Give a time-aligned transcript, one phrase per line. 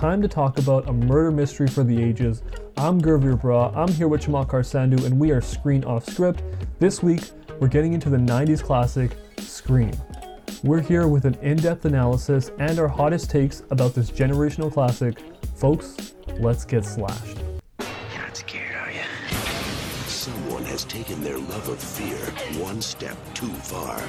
[0.00, 2.42] It's time to talk about a murder mystery for the ages.
[2.78, 6.42] I'm Gurveer Bra, I'm here with Chamakar Sandhu, and we are Screen Off Script.
[6.78, 7.20] This week,
[7.58, 9.92] we're getting into the 90s classic, Scream.
[10.64, 15.18] We're here with an in depth analysis and our hottest takes about this generational classic.
[15.54, 17.36] Folks, let's get slashed.
[17.78, 19.02] You're not scared, are you?
[20.06, 22.16] Someone has taken their love of fear
[22.58, 24.00] one step too far.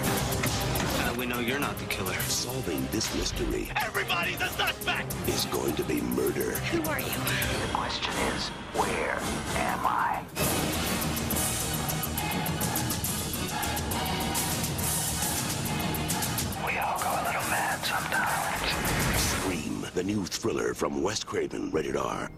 [1.21, 2.15] How do we know you're not the killer?
[2.21, 5.13] Solving this mystery Everybody's a suspect!
[5.27, 6.49] is going to be murder.
[6.71, 7.05] Who are you?
[7.05, 9.19] The question is, where
[9.55, 10.23] am I?
[16.65, 19.21] We all go a little mad sometimes.
[19.21, 22.31] Scream, the new thriller from Wes Craven, rated R.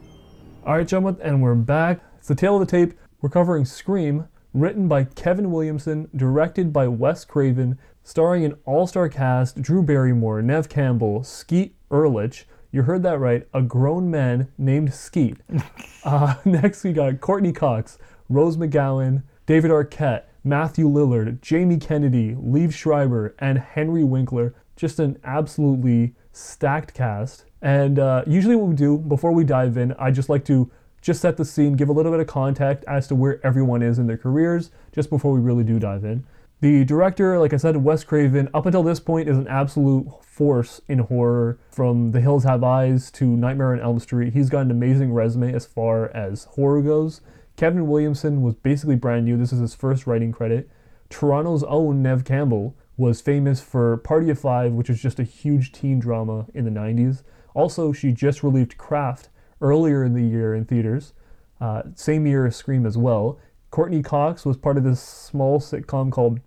[0.66, 2.02] All right, gentlemen, and we're back.
[2.18, 3.00] It's the tail of the tape.
[3.22, 9.62] We're covering Scream, written by Kevin Williamson, directed by Wes Craven, starring an all-star cast:
[9.62, 12.48] Drew Barrymore, Neve Campbell, Skeet Ulrich.
[12.72, 15.38] You heard that right, a grown man named Skeet.
[16.04, 17.98] uh, next, we got Courteney Cox,
[18.30, 24.56] Rose McGowan, David Arquette, Matthew Lillard, Jamie Kennedy, Liev Schreiber, and Henry Winkler.
[24.76, 27.46] Just an absolutely stacked cast.
[27.62, 30.70] And uh, usually, what we do before we dive in, I just like to
[31.02, 34.00] just set the scene, give a little bit of context as to where everyone is
[34.00, 36.26] in their careers, just before we really do dive in.
[36.64, 40.80] The director, like I said, Wes Craven, up until this point, is an absolute force
[40.88, 41.60] in horror.
[41.70, 45.54] From The Hills Have Eyes to Nightmare on Elm Street, he's got an amazing resume
[45.54, 47.20] as far as horror goes.
[47.58, 49.36] Kevin Williamson was basically brand new.
[49.36, 50.70] This is his first writing credit.
[51.10, 55.74] Toronto's own Neve Campbell was famous for Party of Five, which was just a huge
[55.74, 57.24] teen drama in the 90s.
[57.54, 59.28] Also, she just relieved Craft
[59.60, 61.12] earlier in the year in theaters,
[61.60, 63.38] uh, same year as Scream as well.
[63.70, 66.40] Courteney Cox was part of this small sitcom called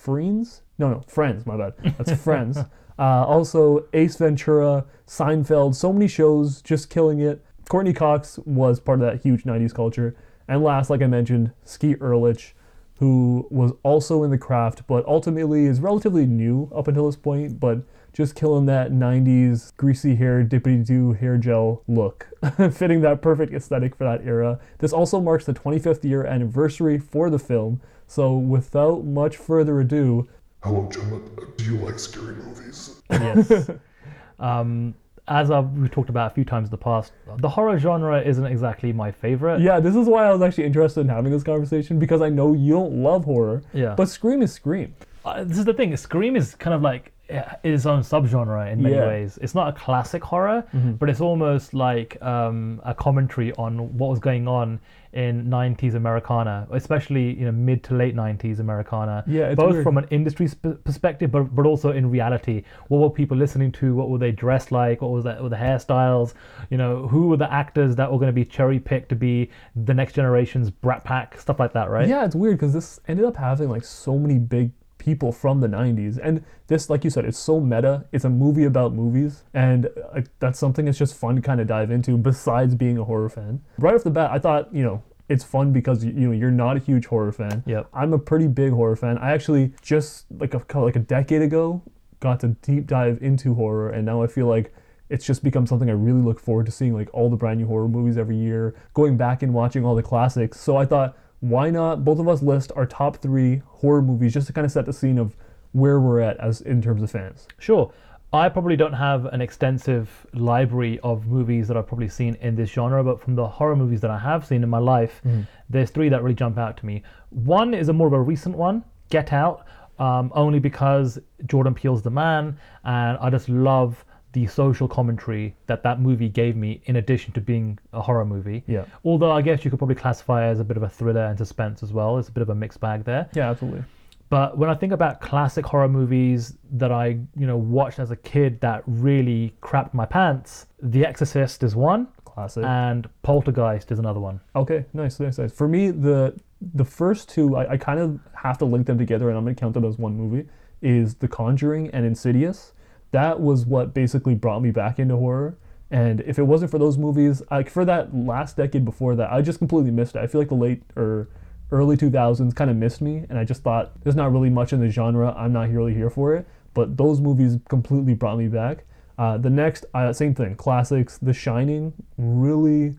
[0.00, 0.62] Friends?
[0.78, 1.74] No, no, Friends, my bad.
[1.98, 2.58] That's Friends.
[2.98, 7.42] Uh, also, Ace Ventura, Seinfeld, so many shows just killing it.
[7.70, 10.14] Courteney Cox was part of that huge 90s culture.
[10.46, 12.54] And last, like I mentioned, Skeet Ulrich,
[12.98, 17.58] who was also in the craft, but ultimately is relatively new up until this point,
[17.58, 17.78] but
[18.12, 22.26] just killing that 90s greasy hair, dippity doo hair gel look,
[22.70, 24.58] fitting that perfect aesthetic for that era.
[24.78, 30.28] This also marks the 25th year anniversary for the film, so without much further ado,
[30.64, 31.22] Hello, gentlemen.
[31.56, 33.00] Do you like scary movies?
[33.08, 33.70] Yes.
[34.40, 34.94] um,
[35.28, 38.44] as I've, we've talked about a few times in the past, the horror genre isn't
[38.44, 39.60] exactly my favorite.
[39.60, 42.52] yeah, this is why I was actually interested in having this conversation because I know
[42.52, 43.94] you don't love horror, Yeah.
[43.94, 44.94] but Scream is Scream.
[45.24, 45.96] Uh, this is the thing.
[45.96, 49.06] Scream is kind of like uh, its own subgenre in many Yeah.
[49.06, 49.38] ways.
[49.42, 50.64] It's not a classic horror,
[50.98, 54.80] but it's almost like um, a commentary on what was going on
[55.12, 59.24] in 90s Americana, especially you know mid to late 90s Americana.
[59.26, 59.82] Yeah, both weird.
[59.84, 62.62] from an industry sp- perspective, but but also in reality.
[62.88, 63.94] What were people listening to?
[63.94, 65.02] What were they dressed like?
[65.02, 65.42] What was that?
[65.42, 66.34] Were the hairstyles?
[66.70, 69.50] You know, who were the actors that were going to be cherry picked to be
[69.76, 72.08] the next generation's Brat Pack, stuff like that, right?
[72.08, 75.66] Yeah, it's weird because this ended up having like so many big people from the
[75.66, 76.20] 90s.
[76.22, 78.04] And this, like you said, it's so meta.
[78.12, 79.42] It's a movie about movies.
[79.52, 83.04] And uh, that's something that's just fun to kind of dive into besides being a
[83.04, 83.62] horror fan.
[83.78, 86.76] Right off the bat, I thought, you know, it's fun because you know you're not
[86.76, 87.62] a huge horror fan.
[87.64, 87.88] Yep.
[87.94, 89.16] I'm a pretty big horror fan.
[89.18, 91.82] I actually just like a like a decade ago
[92.18, 94.74] got to deep dive into horror, and now I feel like
[95.08, 97.66] it's just become something I really look forward to seeing like all the brand new
[97.66, 100.58] horror movies every year, going back and watching all the classics.
[100.60, 104.46] So I thought, why not both of us list our top three horror movies just
[104.46, 105.36] to kind of set the scene of
[105.72, 107.46] where we're at as in terms of fans.
[107.58, 107.92] Sure.
[108.32, 112.70] I probably don't have an extensive library of movies that I've probably seen in this
[112.70, 115.20] genre, but from the horror movies that I have seen in my life,
[115.68, 117.02] there's three that really jump out to me.
[117.30, 119.66] One is a more of a recent one, Get Out,
[119.98, 125.82] um, only because Jordan Peele's the man, and I just love the social commentary that
[125.82, 128.62] that movie gave me in addition to being a horror movie.
[128.66, 128.84] Yeah.
[129.04, 131.36] Although I guess you could probably classify it as a bit of a thriller and
[131.38, 132.18] suspense as well.
[132.18, 133.28] It's a bit of a mixed bag there.
[133.34, 133.82] Yeah, absolutely.
[134.28, 138.16] But when I think about classic horror movies that I, you know, watched as a
[138.16, 142.62] kid that really crapped my pants, The Exorcist is one, Classic.
[142.64, 144.40] and Poltergeist is another one.
[144.54, 145.52] Okay, nice, nice, nice.
[145.52, 146.38] For me, the
[146.74, 149.56] the first two, I, I kind of have to link them together, and I'm gonna
[149.56, 150.48] count them as one movie.
[150.80, 152.72] Is The Conjuring and Insidious.
[153.12, 155.56] That was what basically brought me back into horror.
[155.90, 159.42] And if it wasn't for those movies, like for that last decade before that, I
[159.42, 160.20] just completely missed it.
[160.20, 161.28] I feel like the late or
[161.72, 164.80] early 2000s kind of missed me, and I just thought there's not really much in
[164.80, 165.34] the genre.
[165.36, 166.46] I'm not really here for it.
[166.74, 168.84] But those movies completely brought me back.
[169.18, 171.18] Uh, the next, uh, same thing, classics.
[171.18, 172.94] The Shining really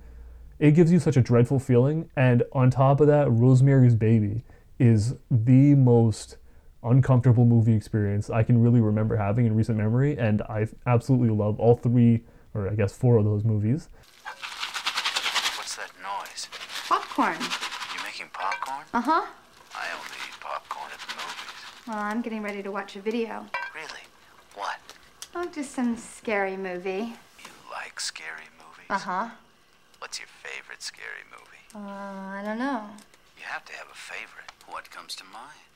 [0.61, 2.09] it gives you such a dreadful feeling.
[2.15, 4.43] And on top of that, Rosemary's Baby
[4.77, 6.37] is the most
[6.83, 10.17] uncomfortable movie experience I can really remember having in recent memory.
[10.17, 12.21] And I absolutely love all three
[12.53, 13.89] or I guess four of those movies.
[15.57, 16.47] What's that noise?
[16.87, 17.37] Popcorn.
[17.39, 18.85] You making popcorn?
[18.93, 19.25] Uh huh.
[19.75, 21.87] I only eat popcorn at the movies.
[21.87, 23.45] Well, I'm getting ready to watch a video.
[23.73, 24.03] Really?
[24.55, 24.77] What?
[25.33, 27.13] Oh, just some scary movie.
[27.39, 28.87] You like scary movies?
[28.89, 29.29] Uh huh.
[29.99, 31.63] What's your favorite scary movie?
[31.73, 32.83] Uh, I don't know.
[33.37, 34.51] You have to have a favorite.
[34.67, 35.70] What comes to mind?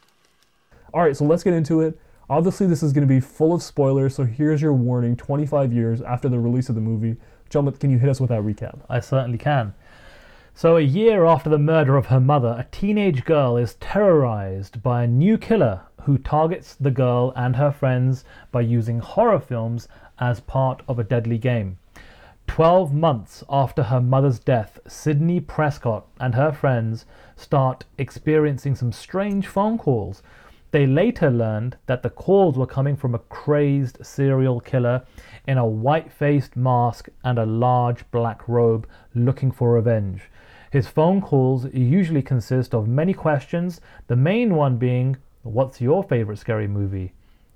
[0.96, 2.00] All right, so let's get into it.
[2.30, 6.02] Obviously, this is going to be full of spoilers, so here's your warning 25 years
[6.02, 7.18] after the release of the movie.
[7.50, 8.80] Gentlemen, can you hit us with that recap?
[8.90, 9.74] I certainly can.
[10.54, 15.04] So, a year after the murder of her mother, a teenage girl is terrorized by
[15.04, 20.40] a new killer who targets the girl and her friends by using horror films as
[20.40, 21.78] part of a deadly game.
[22.48, 27.06] Twelve months after her mother's death, Sidney Prescott and her friends
[27.36, 30.24] start experiencing some strange phone calls.
[30.76, 35.04] They later learned that the calls were coming from a crazed serial killer
[35.48, 40.24] in a white faced mask and a large black robe looking for revenge.
[40.72, 46.40] His phone calls usually consist of many questions, the main one being, What's your favorite
[46.40, 47.14] scary movie?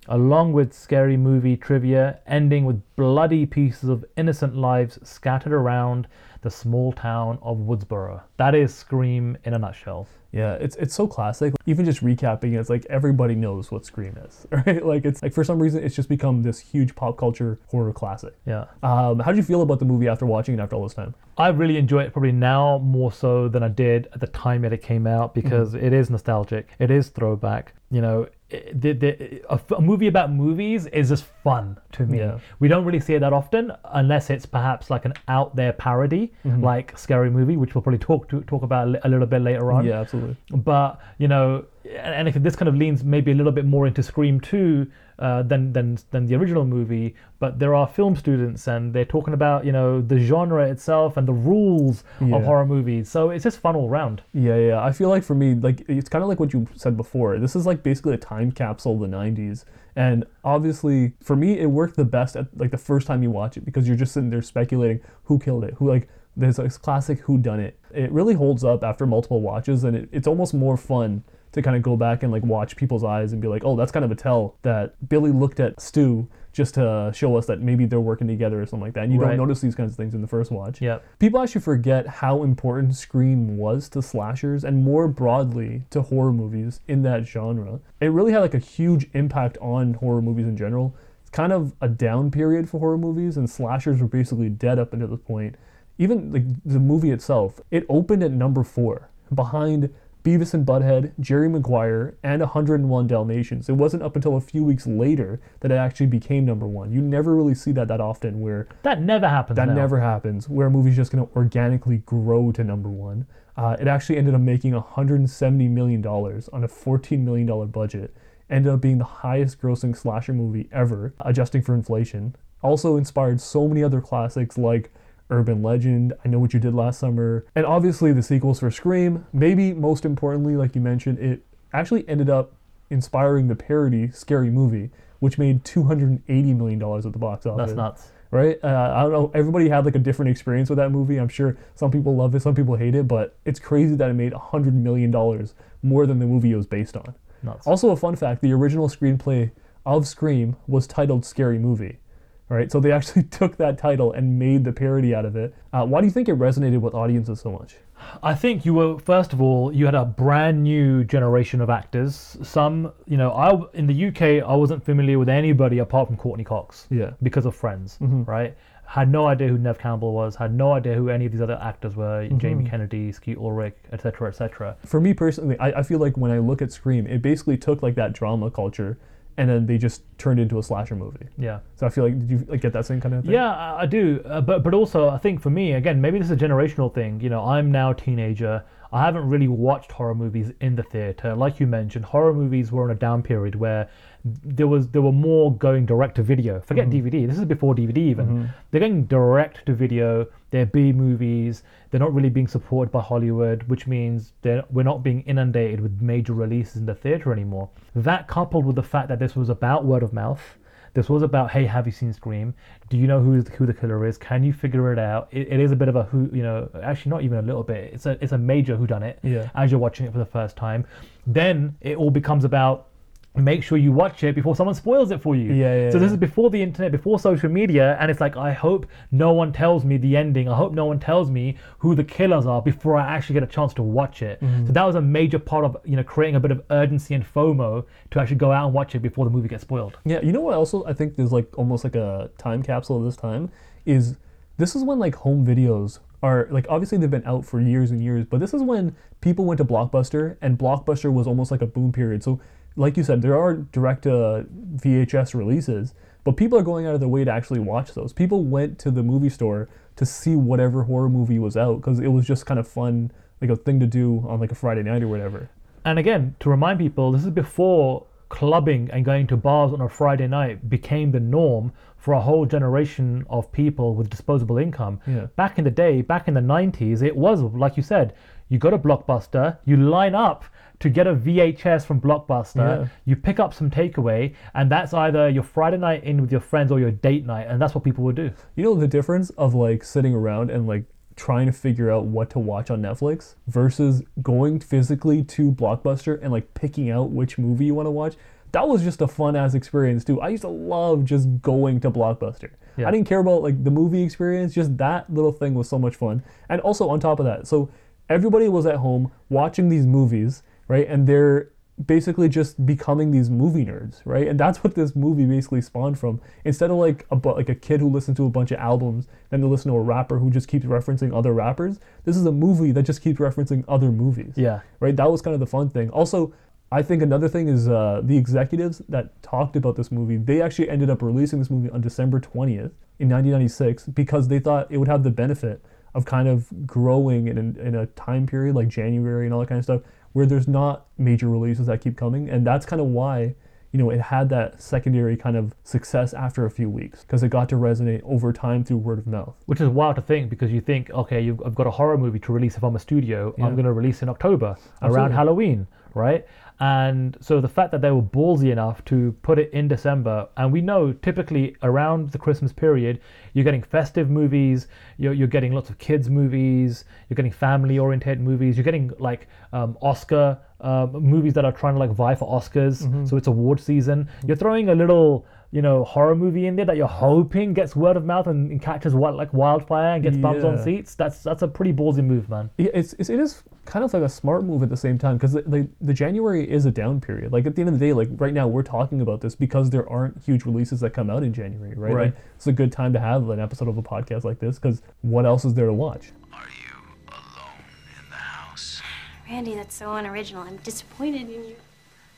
[0.07, 6.07] along with scary movie trivia, ending with bloody pieces of innocent lives scattered around
[6.41, 8.21] the small town of Woodsboro.
[8.37, 10.07] That is Scream in a nutshell.
[10.31, 11.53] Yeah, it's it's so classic.
[11.65, 14.85] Even just recapping it's like everybody knows what Scream is, right?
[14.85, 18.35] Like it's like for some reason it's just become this huge pop culture horror classic.
[18.45, 18.65] Yeah.
[18.83, 21.15] Um, how did you feel about the movie after watching it after all this time?
[21.37, 24.73] I really enjoy it probably now more so than I did at the time that
[24.73, 26.67] it came out because it is nostalgic.
[26.77, 27.73] It is throwback.
[27.89, 32.19] You know, the, the, a, a movie about movies is just fun to me.
[32.19, 32.39] Yeah.
[32.59, 36.33] We don't really see it that often unless it's perhaps like an out there parody
[36.43, 36.63] mm-hmm.
[36.63, 39.85] like Scary Movie, which we'll probably talk to, talk about a little bit later on.
[39.85, 40.35] Yeah, absolutely.
[40.51, 43.85] But you know, and and if this kind of leans maybe a little bit more
[43.85, 44.87] into Scream 2
[45.19, 49.33] uh, than than than the original movie, but there are film students and they're talking
[49.33, 52.37] about you know the genre itself and the rules Yeah.
[52.37, 53.09] of horror movies.
[53.09, 54.21] So it's just fun all round.
[54.33, 54.83] Yeah, yeah.
[54.83, 57.37] I feel like for me, like it's kind of like what you said before.
[57.37, 61.67] This is like basically a time capsule of the '90s, and obviously for me, it
[61.67, 64.29] worked the best at like the first time you watch it because you're just sitting
[64.29, 66.07] there speculating who killed it, who like
[66.37, 67.77] there's this classic who done it.
[67.93, 71.75] It really holds up after multiple watches, and it, it's almost more fun to kind
[71.75, 74.11] of go back and like watch people's eyes and be like, oh, that's kind of
[74.11, 78.27] a tell that Billy looked at Stu just to show us that maybe they're working
[78.27, 79.03] together or something like that.
[79.05, 79.29] And you Right.
[79.29, 80.81] don't notice these kinds of things in the first watch.
[80.81, 81.03] Yep.
[81.19, 86.81] People actually forget how important Scream was to slashers and more broadly to horror movies
[86.87, 87.79] in that genre.
[88.01, 90.95] It really had like a huge impact on horror movies in general.
[91.21, 94.93] It's kind of a down period for horror movies, and slashers were basically dead up
[94.93, 95.55] until this point.
[95.99, 99.93] Even like the movie itself, it opened at number four behind
[100.23, 103.69] Beavis and Butthead, Jerry Maguire, and 101 Dalmatians.
[103.69, 106.91] It wasn't up until a few weeks later that it actually became number one.
[106.91, 109.55] You never really see that that often where That never happens.
[109.55, 109.73] that now.
[109.75, 113.27] never happens, where a movie's just going to organically grow to number one.
[113.55, 118.13] Uh, it actually ended up making 170 million dollars on a 14 million dollar budget.
[118.49, 122.35] Ended up being the highest grossing slasher movie ever, adjusting for inflation.
[122.61, 124.91] Also inspired so many other classics like
[125.29, 129.25] Urban Legend, I Know What You Did Last Summer, and obviously the sequels for Scream.
[129.31, 131.41] Maybe most importantly, like you mentioned, it
[131.73, 132.53] actually ended up
[132.89, 137.77] inspiring the parody Scary Movie, which made 280 million dollars at the box office That's
[137.77, 138.11] nuts.
[138.31, 138.57] right?
[138.63, 139.31] Uh, I don't know.
[139.33, 141.17] Everybody had like a different experience with that movie.
[141.17, 144.13] I'm sure some people love it, some people hate it, but it's crazy that it
[144.13, 147.13] made hundred million dollars more than the movie it was based on.
[147.43, 147.67] Nuts.
[147.67, 149.51] Also, a fun fact: the original screenplay
[149.85, 151.99] of Scream was titled "Scary Movie."
[152.49, 155.53] Right, so they actually took that title and made the parody out of it.
[155.71, 157.75] Uh, why do you think it resonated with audiences so much?
[158.23, 162.37] I think you were first of all you had a brand new generation of actors.
[162.41, 166.43] Some, you know, I in the UK I wasn't familiar with anybody apart from Courteney
[166.43, 166.87] Cox.
[166.89, 167.11] Yeah.
[167.21, 168.55] Because of Friends, right?
[168.85, 170.35] Had no idea who Neve Campbell was.
[170.35, 172.27] Had no idea who any of these other actors were.
[172.37, 174.77] Jamie Kennedy, Skeet Ulrich, etc., etc.
[174.83, 177.83] For me personally, I, I feel like when I look at Scream, it basically took
[177.83, 178.97] like that drama culture,
[179.37, 181.27] and then they just turned into a slasher movie.
[181.37, 181.59] Yeah.
[181.75, 183.33] So I feel like did you like get that same kind of thing?
[183.33, 184.21] Yeah, I do.
[184.25, 187.21] Uh, but but also, I think for me, again, maybe this is a generational thing.
[187.21, 188.63] You know, I'm now a teenager.
[188.91, 191.35] I haven't really watched horror movies in the theater.
[191.35, 193.87] Like you mentioned, horror movies were in a down period where
[194.25, 196.59] there was there were more going direct to video.
[196.59, 197.07] Forget mm-hmm.
[197.07, 197.27] DVD.
[197.27, 198.27] This is before DVD even.
[198.27, 198.45] Mm-hmm.
[198.71, 200.27] They're going direct to video.
[200.49, 201.63] They're B movies.
[201.91, 206.01] They're not really being supported by Hollywood, which means they're, we're not being inundated with
[206.01, 207.69] major releases in the theater anymore.
[207.95, 210.57] That coupled with the fact that this was about word of mouth.
[210.93, 212.53] This was about, hey, have you seen Scream?
[212.89, 214.17] Do you know who who the killer is?
[214.17, 215.27] Can you figure it out?
[215.31, 217.63] It, it is a bit of a who, you know, actually not even a little
[217.63, 217.93] bit.
[217.93, 219.19] It's a it's a major who done it.
[219.23, 219.49] Yeah.
[219.55, 220.85] As you're watching it for the first time,
[221.25, 222.88] then it all becomes about
[223.35, 225.53] make sure you watch it before someone spoils it for you.
[225.53, 226.13] Yeah, yeah, So this yeah.
[226.13, 229.85] is before the internet, before social media, and it's like I hope no one tells
[229.85, 230.49] me the ending.
[230.49, 233.47] I hope no one tells me who the killers are before I actually get a
[233.47, 234.41] chance to watch it.
[234.41, 234.67] Mm-hmm.
[234.67, 237.23] So that was a major part of you know creating a bit of urgency and
[237.23, 239.97] FOMO to actually go out and watch it before the movie gets spoiled.
[240.05, 240.55] Yeah, you know what?
[240.55, 243.51] Also, I think there's like almost like a time capsule of this time.
[243.85, 244.17] Is
[244.57, 248.03] this is when like home videos are like obviously they've been out for years and
[248.03, 251.65] years, but this is when people went to Blockbuster and Blockbuster was almost like a
[251.65, 252.23] boom period.
[252.23, 252.39] So,
[252.79, 254.43] like you said, there are direct uh,
[254.77, 255.93] VHS releases,
[256.23, 258.13] but people are going out of their way to actually watch those.
[258.13, 259.67] People went to the movie store
[259.97, 263.49] to see whatever horror movie was out because it was just kind of fun, like
[263.49, 265.49] a thing to do on like a Friday night or whatever.
[265.83, 269.89] And again, to remind people, this is before clubbing and going to bars on a
[269.89, 275.01] Friday night became the norm for a whole generation of people with disposable income.
[275.05, 275.27] Yeah.
[275.35, 278.13] Back in the day, back in the 90s, it was, like you said,
[278.47, 280.45] you go to Blockbuster, you line up
[280.79, 282.87] to get a VHS from Blockbuster, Yeah.
[283.05, 286.71] you pick up some takeaway, and that's either your Friday night in with your friends
[286.71, 288.31] or your date night, and that's what people would do.
[288.55, 292.29] You know the difference of like sitting around and like trying to figure out what
[292.29, 297.65] to watch on Netflix versus going physically to Blockbuster and like picking out which movie
[297.65, 298.15] you want to watch.
[298.53, 300.21] That was just a fun ass experience too.
[300.21, 302.51] I used to love just going to Blockbuster.
[302.77, 302.87] Yeah.
[302.87, 305.95] I didn't care about like the movie experience, just that little thing was so much
[305.97, 306.23] fun.
[306.47, 307.69] And also on top of that, so
[308.07, 310.87] everybody was at home watching these movies, right?
[310.87, 311.51] And they're
[311.85, 314.27] basically just becoming these movie nerds, right?
[314.27, 316.21] And that's what this movie basically spawned from.
[316.45, 319.41] Instead of like a like a kid who listens to a bunch of albums, then
[319.41, 321.79] they listen to a rapper who just keeps referencing other rappers.
[322.05, 324.33] This is a movie that just keeps referencing other movies.
[324.37, 324.61] Yeah.
[324.79, 324.95] Right?
[324.95, 325.89] That was kind of the fun thing.
[325.89, 326.33] Also,
[326.71, 330.69] I think another thing is uh, the executives that talked about this movie, they actually
[330.69, 334.87] ended up releasing this movie on December 20th in 1996 because they thought it would
[334.87, 335.63] have the benefit
[335.99, 339.59] of kind of growing in, in a time period like January and all that kind
[339.59, 339.81] of stuff
[340.13, 342.29] where there's not major releases that keep coming.
[342.29, 343.35] And that's kind of why,
[343.71, 347.29] you know, it had that secondary kind of success after a few weeks because it
[347.29, 349.35] got to resonate over time through word of mouth.
[349.45, 352.19] Which is wild to think because you think, okay, you've, I've got a horror movie
[352.19, 353.35] to release if I'm a studio.
[353.37, 353.45] Yeah.
[353.45, 354.97] I'm going to release in October Absolutely.
[354.97, 356.25] around Halloween, right?
[356.59, 360.51] And so the fact that they were ballsy enough to put it in December, and
[360.51, 362.99] we know typically around the Christmas period,
[363.33, 368.19] you're getting festive movies, you're, you're getting lots of kids' movies, you're getting family oriented
[368.19, 372.27] movies, you're getting like um, Oscar um, movies that are trying to like vie for
[372.27, 372.83] Oscars.
[372.83, 373.05] Mm-hmm.
[373.05, 374.09] So it's award season.
[374.25, 377.97] You're throwing a little you know horror movie in there that you're hoping gets word
[377.97, 380.95] of mouth and, and catches what like wildfire and gets bums on seats.
[380.95, 382.49] That's that's a pretty ballsy move, man.
[382.57, 385.17] Yeah, it's, it's it is kind of like a smart move at the same time
[385.17, 387.31] because the, the, the January is a down period.
[387.31, 389.69] Like at the end of the day, like right now we're talking about this because
[389.69, 391.93] there aren't huge releases that come out in January, right?
[391.93, 392.05] Right.
[392.05, 394.81] Like, it's a good time to have an episode of a podcast like this because
[395.01, 396.11] what else is there to watch?
[396.33, 396.75] Are you
[397.09, 397.63] alone
[398.03, 398.81] in the house?
[399.29, 400.43] Randy, that's so unoriginal.
[400.43, 401.55] I'm disappointed in you.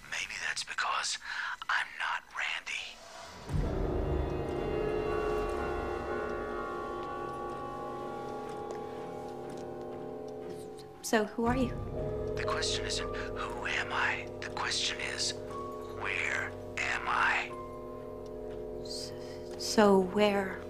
[0.09, 1.17] Maybe that's because
[11.03, 11.74] So, who are you?
[12.36, 14.27] The question isn't who am I?
[14.39, 15.34] The question is
[16.00, 17.51] where am I?
[19.58, 20.62] So, where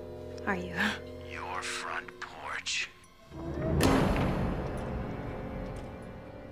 [0.48, 0.74] are you?
[1.32, 2.90] Your front porch.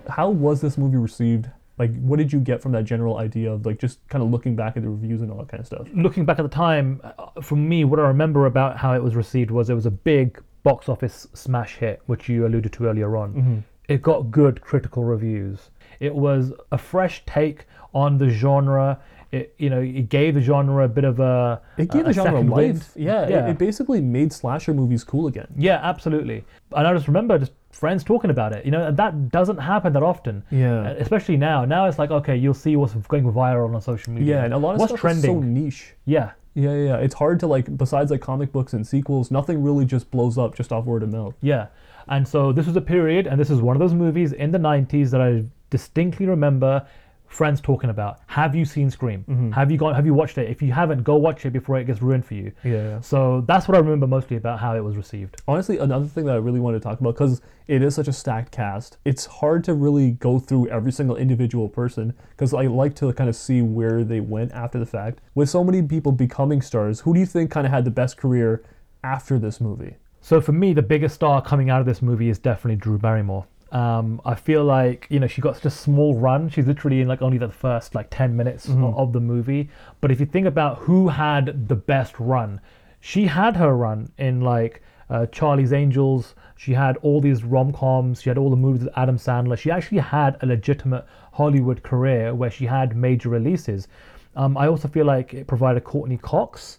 [0.08, 1.48] How was this movie received?
[1.78, 4.54] Like, what did you get from that general idea of like just kind of looking
[4.54, 5.88] back at the reviews and all that kind of stuff?
[5.94, 9.16] Looking back at the time, uh, for me, what I remember about how it was
[9.16, 13.16] received was it was a big box office smash hit, which you alluded to earlier
[13.16, 13.64] on.
[13.90, 15.70] It got good critical reviews.
[15.98, 19.00] It was a fresh take on the genre.
[19.32, 22.12] It you know it gave the genre a bit of a It gave a the
[22.12, 22.50] genre life.
[22.50, 22.86] wind.
[22.96, 23.46] Yeah, yeah.
[23.46, 25.46] It, it basically made slasher movies cool again.
[25.56, 26.44] Yeah, absolutely.
[26.76, 28.64] And I just remember just friends talking about it.
[28.64, 30.42] You know, and that doesn't happen that often.
[30.50, 30.80] Yeah.
[30.82, 31.64] Uh, Especially now.
[31.64, 34.36] Now it's like, okay, you'll see what's going viral on social media.
[34.38, 35.30] Yeah, and a lot of what's stuff trending.
[35.38, 35.94] is so niche.
[36.06, 36.32] yeah.
[36.54, 36.96] Yeah, yeah, yeah.
[36.96, 37.76] It's hard to like.
[37.76, 41.10] Besides like comic books and sequels, nothing really just blows up just off word of
[41.12, 41.34] mouth.
[41.40, 41.68] Yeah.
[42.08, 44.58] And so this was a period, and this is one of those movies in the
[44.58, 46.86] 90s that I distinctly remember
[47.30, 48.18] friends talking about.
[48.26, 49.24] Have you seen Scream?
[49.28, 49.52] Mm-hmm.
[49.52, 49.94] Have you gone?
[49.94, 50.50] Have you watched it?
[50.50, 52.50] If you haven't, go watch it before it gets ruined for you.
[52.64, 53.00] Yeah.
[53.00, 55.40] So that's what I remember mostly about how it was received.
[55.46, 58.12] Honestly, another thing that I really wanted to talk about because it is such a
[58.12, 62.96] stacked cast, it's hard to really go through every single individual person because I like
[62.96, 65.20] to kind of see where they went after the fact.
[65.36, 68.16] With so many people becoming stars, who do you think kind of had the best
[68.16, 68.64] career
[69.04, 69.94] after this movie?
[70.20, 73.46] So for me, the biggest star coming out of this movie is definitely Drew Barrymore.
[73.72, 76.48] Um, I feel like you know she got such a small run.
[76.48, 79.70] She's literally in like only the first like ten minutes o- of the movie.
[80.00, 82.60] But if you think about who had the best run,
[83.00, 86.34] she had her run in like uh, Charlie's Angels.
[86.56, 88.20] She had all these rom coms.
[88.20, 89.56] She had all the movies with Adam Sandler.
[89.56, 93.88] She actually had a legitimate Hollywood career where she had major releases.
[94.36, 96.78] Um, I also feel like it provided Courteney Cox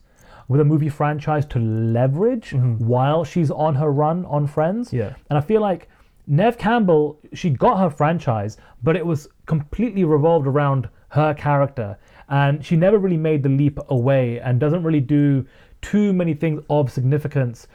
[0.52, 4.90] with a movie franchise to leverage while she's on her run on Friends.
[4.90, 4.98] Mm-hmm.
[4.98, 5.14] Yeah.
[5.30, 5.88] And I feel like
[6.28, 11.98] Neve Campbell, she got her franchise, but it was completely revolved around her character.
[12.28, 15.46] And she never really made the leap away and doesn't really do
[15.82, 17.70] too many things of significance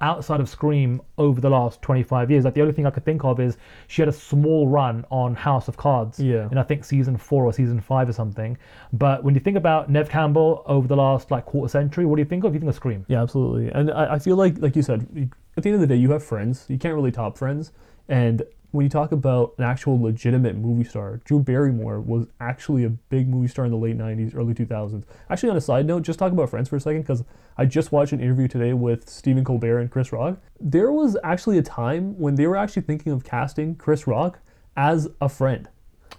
[0.00, 2.44] outside of Scream over the last 25 years.
[2.44, 3.56] Like the only thing I could think of is
[3.86, 6.48] she had a small run on House of Cards Yeah.
[6.50, 8.58] in I think season four or season five or something.
[8.92, 12.22] But when you think about Neve Campbell over the last like quarter century, what do
[12.22, 12.54] you think of?
[12.54, 13.04] You think of Scream?
[13.08, 13.70] Yeah, absolutely.
[13.70, 16.10] And I, I feel like, like you said, at the end of the day, you
[16.12, 16.64] have friends.
[16.68, 17.72] You can't really top friends.
[18.08, 22.90] And when you talk about an actual legitimate movie star, Drew Barrymore was actually a
[22.90, 25.04] big movie star in the late 90s, early 2000s.
[25.30, 27.24] Actually, on a side note, just talk about Friends for a second, because
[27.56, 30.38] I just watched an interview today with Stephen Colbert and Chris Rock.
[30.60, 34.38] There was actually a time when they were actually thinking of casting Chris Rock
[34.76, 35.68] as a friend.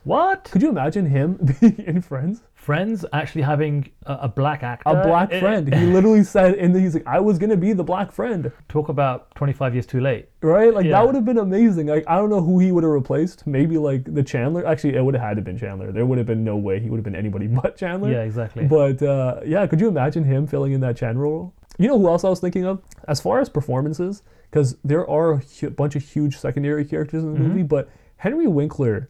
[0.03, 0.45] What?
[0.45, 2.41] Could you imagine him being in Friends?
[2.59, 4.83] Friends actually having a, a black actor.
[4.89, 5.73] A black Eh, friend.
[5.81, 8.51] He literally said in the, he's like, I was gonna be the black friend.
[8.67, 10.27] Talk about 25 years too late.
[10.41, 10.73] Right?
[10.73, 10.91] Like Yeah.
[10.91, 11.87] that would have been amazing.
[11.87, 13.47] Like I don't know who he would have replaced.
[13.47, 14.65] Maybe like the Chandler.
[14.67, 15.91] Actually, it would have had to have been Chandler.
[15.93, 18.11] There would have been no way he would have been anybody but Chandler.
[18.11, 18.65] Yeah, exactly.
[18.67, 21.53] But uh, yeah, could you imagine him filling in that Chandler role?
[21.77, 22.81] You know who else I was thinking of?
[23.07, 27.33] As far as performances, because there are a hu- bunch of huge secondary characters in
[27.33, 29.09] the movie, but Henry Winkler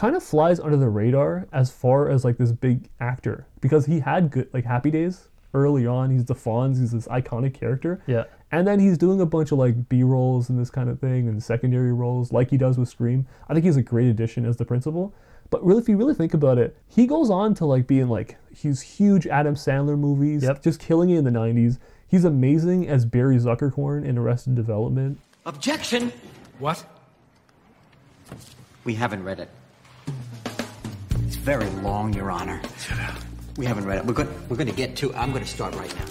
[0.00, 4.00] kind of flies under the radar as far as like this big actor because he
[4.00, 6.10] had good like Happy Days early on.
[6.10, 6.78] He's the Fonz.
[6.80, 8.02] He's this iconic character.
[8.06, 8.24] Yeah.
[8.50, 11.28] And then he's doing a bunch of like B rolls and this kind of thing
[11.28, 13.26] and secondary roles like he does with Scream.
[13.46, 15.12] I think he's a great addition as the principal.
[15.50, 18.38] But really, if you really think about it, he goes on to like being like
[18.56, 20.62] his huge Adam Sandler movies, Yep.
[20.62, 21.78] just killing it in the 90s.
[22.08, 25.18] He's amazing as Barry Zuckerkorn in Arrested Development.
[25.44, 26.10] Objection!
[26.58, 26.86] What?
[28.84, 29.50] We haven't read it.
[31.40, 32.60] It's very long, Your Honor.
[33.56, 34.04] We haven't read it.
[34.04, 35.14] We're going, we're going to get to.
[35.14, 36.04] I'm going to start right now.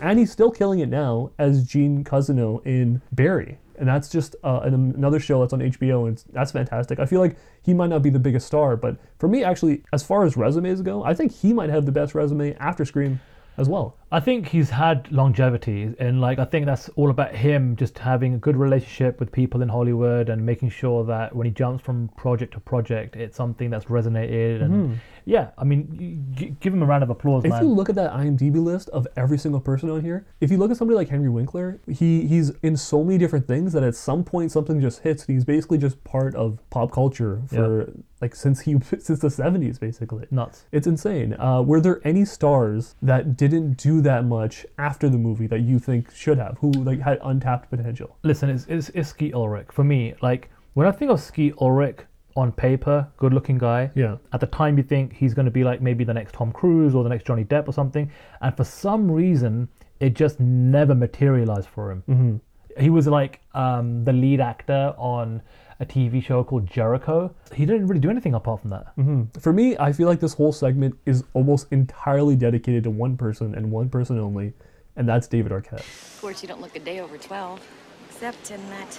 [0.00, 3.58] And he's still killing it now as Gene Cousineau in Barry.
[3.76, 7.00] And that's just uh, an, another show that's on HBO, and it's, that's fantastic.
[7.00, 10.04] I feel like he might not be the biggest star, but for me, actually, as
[10.04, 13.18] far as resumes go, I think he might have the best resume after Scream
[13.56, 13.96] as well.
[14.12, 18.34] I think he's had longevity, and like I think that's all about him just having
[18.34, 22.08] a good relationship with people in Hollywood and making sure that when he jumps from
[22.16, 24.62] project to project, it's something that's resonated.
[24.62, 27.62] And yeah, I mean, g- give him a round of applause, If man.
[27.62, 30.72] you look at that IMDb list of every single person on here, if you look
[30.72, 34.24] at somebody like Henry Winkler, he he's in so many different things that at some
[34.24, 35.24] point something just hits.
[35.26, 39.78] And he's basically just part of pop culture for like since he since the 70s,
[39.78, 40.26] basically.
[40.32, 40.64] Nuts.
[40.72, 41.34] It's insane.
[41.38, 45.78] Uh, were there any stars that didn't do that much after the movie that you
[45.78, 48.16] think should have, who like had untapped potential?
[48.22, 50.14] Listen, it's, it's, it's Skeet Ulrich for me.
[50.22, 52.00] Like when I think of Skeet Ulrich
[52.36, 53.90] on paper, good-looking guy.
[53.94, 54.16] Yeah.
[54.32, 56.94] At the time, you think he's going to be like maybe the next Tom Cruise
[56.94, 58.10] or the next Johnny Depp or something,
[58.40, 62.04] and for some reason, it just never materialized for him.
[62.08, 62.82] Mm-hmm.
[62.82, 65.42] He was like um, the lead actor on
[65.80, 67.34] a TV show called Jericho.
[67.54, 68.94] He didn't really do anything apart from that.
[68.96, 69.40] Mm-hmm.
[69.40, 73.54] For me, I feel like this whole segment is almost entirely dedicated to one person
[73.54, 74.52] and one person only,
[74.96, 75.80] and that's David Arquette.
[75.80, 77.60] Of course, you don't look a day over 12,
[78.08, 78.98] except in that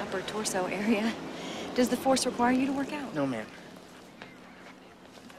[0.00, 1.12] upper torso area.
[1.74, 3.14] Does the force require you to work out?
[3.14, 3.46] No, ma'am.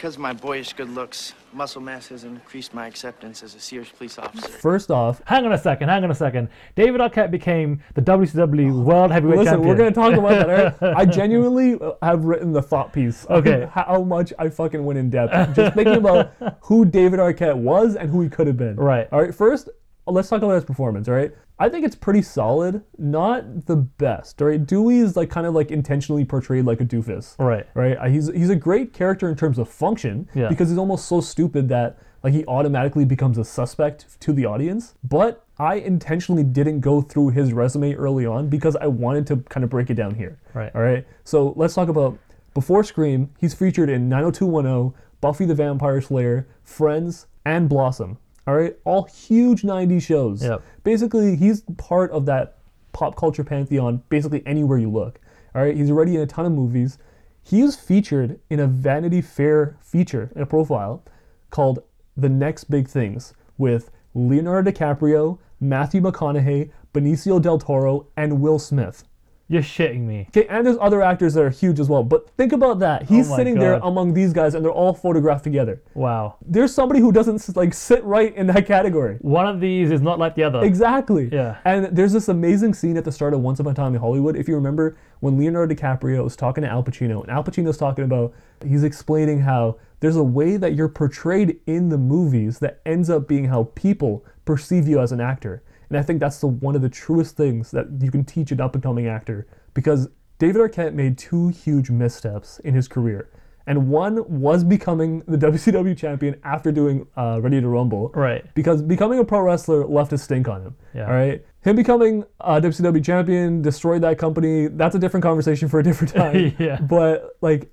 [0.02, 3.88] Because of my boyish good looks, muscle mass has increased my acceptance as a Sears
[3.88, 4.48] police officer.
[4.48, 5.90] First off, Hang on a second.
[5.90, 6.50] Hang on a second.
[6.76, 8.82] David Arquette became the WCW oh.
[8.82, 9.70] World Heavyweight Listen, Champion.
[9.70, 10.48] we're gonna talk about
[10.80, 10.98] that.
[10.98, 13.26] I genuinely have written the thought piece.
[13.26, 13.70] of Okay.
[13.72, 18.10] How much I fucking went in depth, just thinking about who David Arquette was and
[18.10, 18.78] who he could have been.
[18.78, 19.08] Right.
[19.12, 19.36] All right.
[19.36, 19.70] First,
[20.08, 21.10] let's talk about his performance.
[21.10, 21.32] All right.
[21.62, 22.84] I think it's pretty solid.
[22.98, 24.42] Not the best.
[24.42, 24.66] Right.
[24.66, 27.38] Dewey is like kind of like intentionally portrayed like a doofus.
[27.38, 27.68] Right.
[27.76, 28.12] Right.
[28.12, 30.28] He's he's a great character in terms of function.
[30.34, 30.50] Yeah.
[30.50, 34.96] Because he's almost so stupid that like he automatically becomes a suspect to the audience.
[35.04, 39.64] But I intentionally didn't go through his resume early on because I wanted to kind
[39.64, 40.40] of break it down here.
[40.56, 40.72] Right.
[40.74, 41.06] All right.
[41.26, 42.18] So let's talk about
[42.56, 43.30] before Scream.
[43.40, 48.18] He's featured in 90210, Buffy the Vampire Slayer, Friends, and Blossom.
[48.48, 48.76] All right.
[48.86, 50.44] All huge 90s shows.
[50.44, 50.64] Yep.
[50.84, 52.58] Basically, he's part of that
[52.92, 55.20] pop culture pantheon basically anywhere you look.
[55.56, 55.76] All right.
[55.76, 56.98] He's already in a ton of movies.
[57.44, 61.04] He is featured in a Vanity Fair feature in a profile
[61.50, 61.80] called
[62.16, 69.04] The Next Big Things with Leonardo DiCaprio, Matthew McConaughey, Benicio del Toro, and Will Smith.
[69.52, 70.28] You're shitting me.
[70.30, 72.04] Okay, and there's other actors that are huge as well.
[72.04, 73.02] But think about that.
[73.02, 75.82] Oh he's Oh sitting there among these guys, and they're all photographed together.
[75.94, 76.38] Wow.
[76.42, 79.18] There's somebody who doesn't like sit right in that category.
[79.20, 80.64] One of these is not like the other.
[80.64, 81.28] Exactly.
[81.34, 81.58] Yeah.
[81.66, 84.38] And there's this amazing scene at the start of Once Upon a Time in Hollywood.
[84.38, 88.06] If you remember, when Leonardo DiCaprio was talking to Al Pacino, and Al Pacino's talking
[88.06, 88.34] about,
[88.66, 93.28] he's explaining how there's a way that you're portrayed in the movies that ends up
[93.28, 95.62] being how people perceive you as an actor.
[95.92, 98.62] And I think that's the one of the truest things that you can teach an
[98.62, 100.08] up and coming actor because
[100.40, 103.30] David Arquette made two huge missteps in his career.
[103.68, 108.08] And one was becoming the WCW champion after doing uh, Ready to Rumble.
[108.16, 108.46] Right.
[108.56, 110.76] Because becoming a pro wrestler left a stink on him.
[110.94, 111.08] Yeah.
[111.08, 111.46] All right.
[111.60, 114.68] Him becoming a WCW champion destroyed that company.
[114.68, 116.56] That's a different conversation for a different time.
[116.58, 116.80] Yeah.
[116.80, 117.70] But like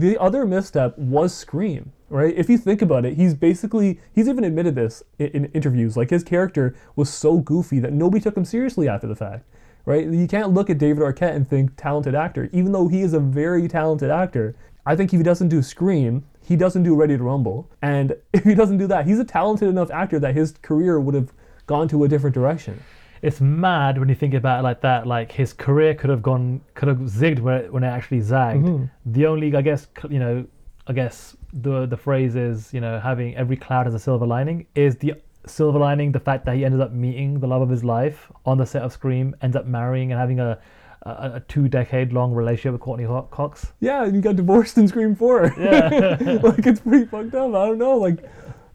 [0.00, 2.34] the other misstep was Scream, right?
[2.34, 5.96] If you think about it, he's basically he's even admitted this in, in interviews.
[5.96, 9.44] Like his character was so goofy that nobody took him seriously after the fact,
[9.84, 10.06] right?
[10.06, 13.20] You can't look at David Arquette and think talented actor, even though he is a
[13.20, 14.54] very talented actor.
[14.84, 18.44] I think if he doesn't do Scream, he doesn't do Ready to Rumble, and if
[18.44, 21.32] he doesn't do that, he's a talented enough actor that his career would have
[21.66, 22.82] gone to a different direction.
[23.22, 25.06] It's mad when you think about it like that.
[25.06, 28.66] Like his career could have gone, could have zigged when it, when it actually zagged.
[28.66, 28.90] Mhm.
[29.06, 30.44] The only, I guess, you know,
[30.88, 34.66] I guess the the phrase is, you know, having every cloud has a silver lining.
[34.74, 35.14] Is the
[35.46, 38.58] silver lining the fact that he ended up meeting the love of his life on
[38.58, 40.58] the set of Scream, ends up marrying and having a
[41.02, 43.72] a, a two decade long relationship with Courteney Cox?
[43.80, 45.52] Yeah, and you got divorced in Scream Four.
[45.58, 46.16] Yeah.
[46.42, 47.54] like it's pretty fucked up.
[47.54, 47.96] I don't know.
[47.98, 48.18] Like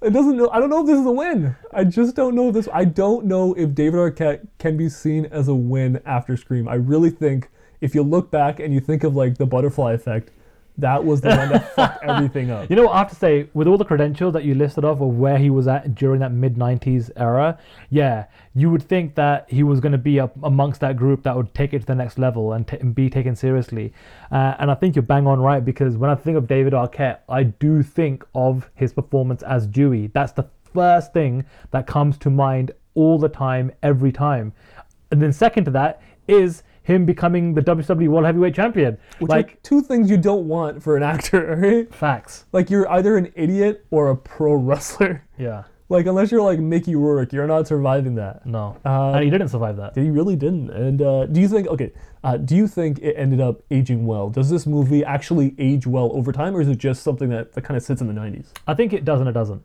[0.01, 0.49] it doesn't know.
[0.51, 1.55] I don't know if this is a win.
[1.73, 2.69] I just don't know if this.
[2.71, 6.67] I don't know if David Arquette can be seen as a win after Scream.
[6.67, 7.49] I really think
[7.81, 10.31] if you look back and you think of like the butterfly effect,
[10.77, 12.69] that was the one that fucked everything up.
[12.69, 15.01] You know what I have to say, with all the credentials that you listed off
[15.01, 17.57] of where he was at during that mid 90s era,
[17.89, 21.35] yeah, you would think that he was going to be up amongst that group that
[21.35, 23.93] would take it to the next level and, t- and be taken seriously.
[24.31, 27.19] Uh, and I think you're bang on right because when I think of David Arquette,
[27.27, 30.07] I do think of his performance as Dewey.
[30.13, 34.53] That's the first thing that comes to mind all the time, every time.
[35.11, 38.97] And then, second to that, is him becoming the WWE World Heavyweight Champion.
[39.19, 41.93] Which like, two things you don't want for an actor, right?
[41.93, 42.45] Facts.
[42.53, 45.21] Like you're either an idiot or a pro wrestler.
[45.37, 45.65] yeah.
[45.89, 48.45] Like unless you're like Mickey Rourke, you're not surviving that.
[48.45, 48.77] No.
[48.85, 49.97] Uh, and he didn't survive that.
[49.97, 50.69] He really didn't.
[50.69, 51.67] And uh, do you think?
[51.67, 51.91] Okay,
[52.23, 54.29] uh, do you think it ended up aging well?
[54.29, 57.61] Does this movie actually age well over time, or is it just something that, that
[57.61, 58.47] kind of sits in the '90s?
[58.65, 59.63] I think it does and it doesn't.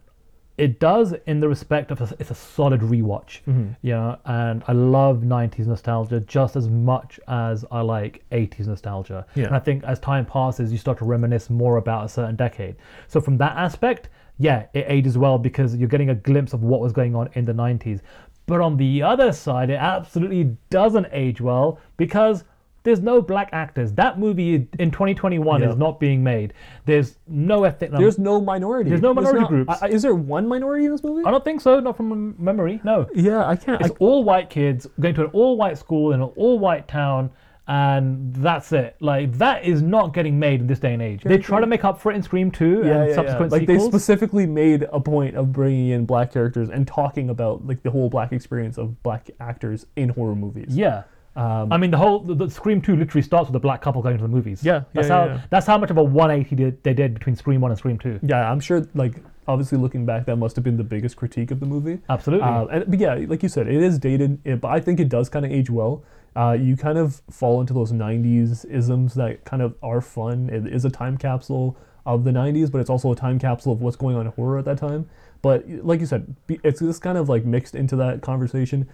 [0.58, 3.76] It does in the respect of a, it's a solid rewatch, Mhm.
[3.80, 9.24] you know, and I love 90s nostalgia just as much as I like 80s nostalgia.
[9.34, 9.46] Yeah.
[9.46, 12.76] And I think as time passes, you start to reminisce more about a certain decade.
[13.08, 16.80] So from that aspect, yeah, it ages well because you're getting a glimpse of what
[16.80, 18.00] was going on in the 90s.
[18.46, 22.44] But on the other side, it absolutely doesn't age well because
[22.84, 23.92] there's no black actors.
[23.92, 25.70] That movie in 2021 Yeah.
[25.70, 26.52] is not being made.
[26.84, 27.92] There's no ethnic.
[27.92, 28.90] There's no minority.
[28.90, 29.82] There's no minority not- groups.
[29.82, 31.22] I- is there one minority in this movie?
[31.24, 31.78] I don't think so.
[31.80, 32.80] Not from memory.
[32.84, 33.06] No.
[33.14, 33.80] Yeah, I can't.
[33.80, 36.88] It's I, all white kids going to an all white school in an all white
[36.88, 37.30] town,
[37.68, 38.96] and that's it.
[39.00, 41.22] Like that is not getting made in this day and age.
[41.22, 43.14] They try to make up for it in Scream 2 yeah, and yeah, yeah.
[43.14, 47.64] subsequent Like they specifically made a point of bringing in black characters and talking about
[47.66, 50.76] like the whole black experience of black actors in horror movies.
[50.76, 51.04] yeah.
[51.34, 54.02] Um, I mean, the whole the, the Scream 2 literally starts with a black couple
[54.02, 54.62] going to the movies.
[54.62, 55.40] Yeah, that's yeah, how yeah, yeah.
[55.50, 58.20] that's how much of a 180 did, they did between Scream 1 and Scream 2.
[58.22, 58.86] Yeah, I'm sure.
[58.94, 59.14] Like
[59.48, 62.00] obviously, looking back, that must have been the biggest critique of the movie.
[62.08, 62.46] Absolutely.
[62.46, 65.08] Uh, and but yeah, like you said, it is dated, it, but I think it
[65.08, 66.04] does kind of age well.
[66.34, 70.50] Uh, you kind of fall into those '90s isms that kind of are fun.
[70.50, 73.80] It is a time capsule of the '90s, but it's also a time capsule of
[73.80, 75.08] what's going on in horror at that time.
[75.42, 78.88] But like you said, it's just kind of like mixed into that conversation.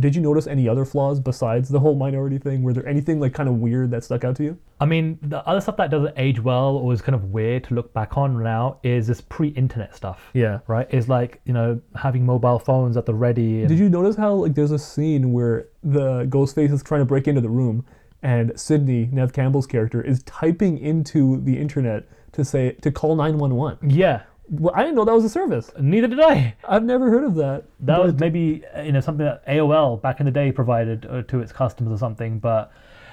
[0.00, 2.62] Did you notice any other flaws besides the whole minority thing?
[2.62, 4.58] Were there anything like kind of weird that stuck out to you?
[4.80, 7.74] I mean, the other stuff that doesn't age well or is kind of weird to
[7.74, 10.30] look back on now is this pre-internet stuff.
[10.34, 10.60] Yeah.
[10.66, 10.92] Right?
[10.92, 13.60] Is like you know having mobile phones at the ready.
[13.60, 17.06] And Did you notice how like there's a scene where the Ghostface is trying to
[17.06, 17.86] break into the room,
[18.22, 23.38] and Sidney Neve Campbell's character is typing into the internet to say to call nine
[23.38, 23.78] one one.
[23.82, 24.24] Yeah.
[24.48, 25.70] Well, I didn't know that was a service.
[25.80, 26.54] Neither did I.
[26.68, 27.64] I've never heard of that.
[27.80, 31.40] That was maybe you know something that AOL back in the day provided uh, to
[31.40, 32.70] its customers or something, but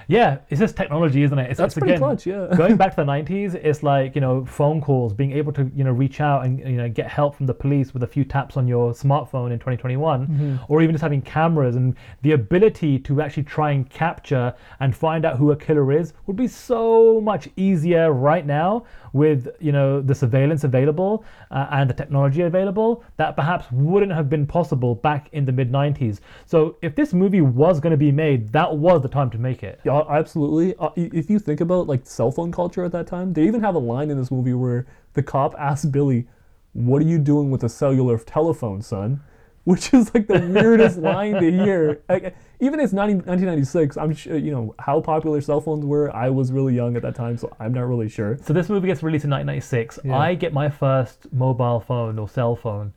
[0.08, 1.50] yeah, it's just technology, isn't it?
[1.52, 2.48] It's, That's it's pretty again, clutch, yeah.
[2.58, 5.86] going back to the '90s, it's like you know phone calls, being able to you
[5.86, 8.58] know reach out and you know get help from the police with a few taps
[8.58, 10.60] on your smartphone in 2021, Mhm.
[10.67, 15.24] or even just having cameras and the ability to actually try and capture and find
[15.24, 20.02] out who a killer is would be so much easier right now with you know
[20.02, 25.30] the surveillance available uh, and the technology available that perhaps wouldn't have been possible back
[25.34, 29.02] in the mid 90s so if this movie was going to be made that was
[29.02, 30.76] the time to make it uh, absolutely.
[30.78, 33.76] Uh, if you think about like cell phone culture at that time, they even have
[33.76, 36.28] a line in this movie where the cop asks Billy,
[36.74, 39.21] "What are you doing with a cellular telephone, son?"
[39.63, 42.02] Which is like the weirdest line to hear.
[42.10, 43.97] Like, even it's 90, 1996.
[43.97, 46.15] I'm sure you know how popular cell phones were.
[46.15, 48.38] I was really young at that time, so I'm not really sure.
[48.43, 50.00] So this movie gets released in 1996.
[50.04, 50.17] Yeah.
[50.17, 52.93] I get my first mobile phone or cell phone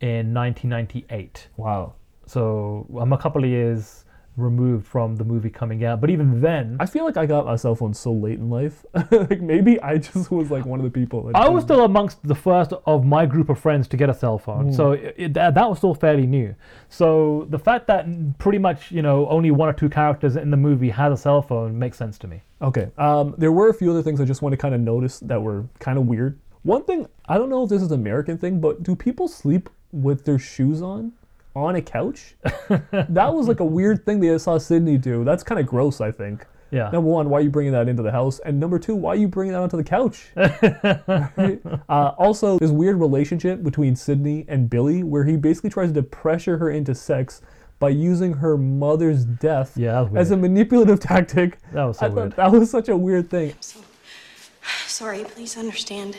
[0.00, 1.48] in 1998.
[1.56, 1.94] Wow.
[2.26, 4.01] So I'm a couple of years
[4.36, 6.00] removed from the movie coming out.
[6.00, 8.84] But even then, I feel like I got a cell phone so late in life.
[9.10, 11.24] like maybe I just was like one of the people.
[11.24, 14.14] That I was still amongst the first of my group of friends to get a
[14.14, 14.74] cell phone, Mm.
[14.76, 16.54] so it, it- that, that was still fairly new.
[16.88, 18.06] So the fact that
[18.38, 21.42] pretty much you know only one or two characters in the movie has a cell
[21.42, 22.40] phone makes sense to me.
[22.60, 22.90] Okay.
[22.98, 25.42] Um, there were a few other things I just want to kind of notice that
[25.42, 26.38] were kind of weird.
[26.62, 29.68] One thing, I don't know if this is an American thing, but do people sleep
[29.90, 31.12] with their shoes on
[31.54, 32.34] on a couch?
[32.42, 35.24] that was like a weird thing that I saw Sidney do.
[35.24, 36.46] That's kind of gross, I think.
[36.70, 36.84] Yeah.
[36.90, 38.38] Number one, why are you bringing that into the house?
[38.38, 40.30] And number two, why are you bringing that onto the couch?
[40.36, 41.60] Right?
[41.88, 46.56] uh, also, this weird relationship between Sidney and Billy, where he basically tries to pressure
[46.56, 47.42] her into sex
[47.78, 51.58] by using her mother's death Yeah, as a manipulative tactic.
[51.72, 52.32] That was so I thought weird.
[52.36, 53.54] that was such a weird thing.
[54.86, 56.16] Sorry, please understand.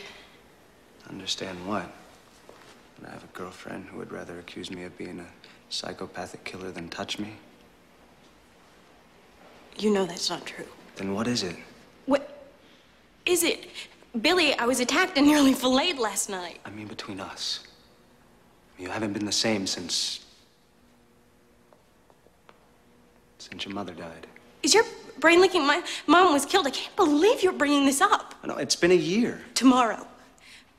[1.09, 1.89] Understand what?
[3.07, 5.25] I have a girlfriend who would rather accuse me of being a
[5.69, 7.33] psychopathic killer than touch me?
[9.77, 10.67] You know that's not true.
[10.95, 11.55] Then what is it?
[12.05, 12.47] What
[13.25, 13.67] is it?
[14.21, 16.59] Billy, I was attacked and nearly filleted last night.
[16.65, 17.65] I mean, between us.
[18.77, 20.19] You haven't been the same since.
[23.39, 24.25] since your mother died.
[24.61, 24.85] Is your
[25.19, 25.65] brain leaking?
[25.67, 26.65] My mom was killed.
[26.65, 28.35] I can't believe you're bringing this up.
[28.43, 29.41] I know, it's been a year.
[29.53, 30.07] Tomorrow.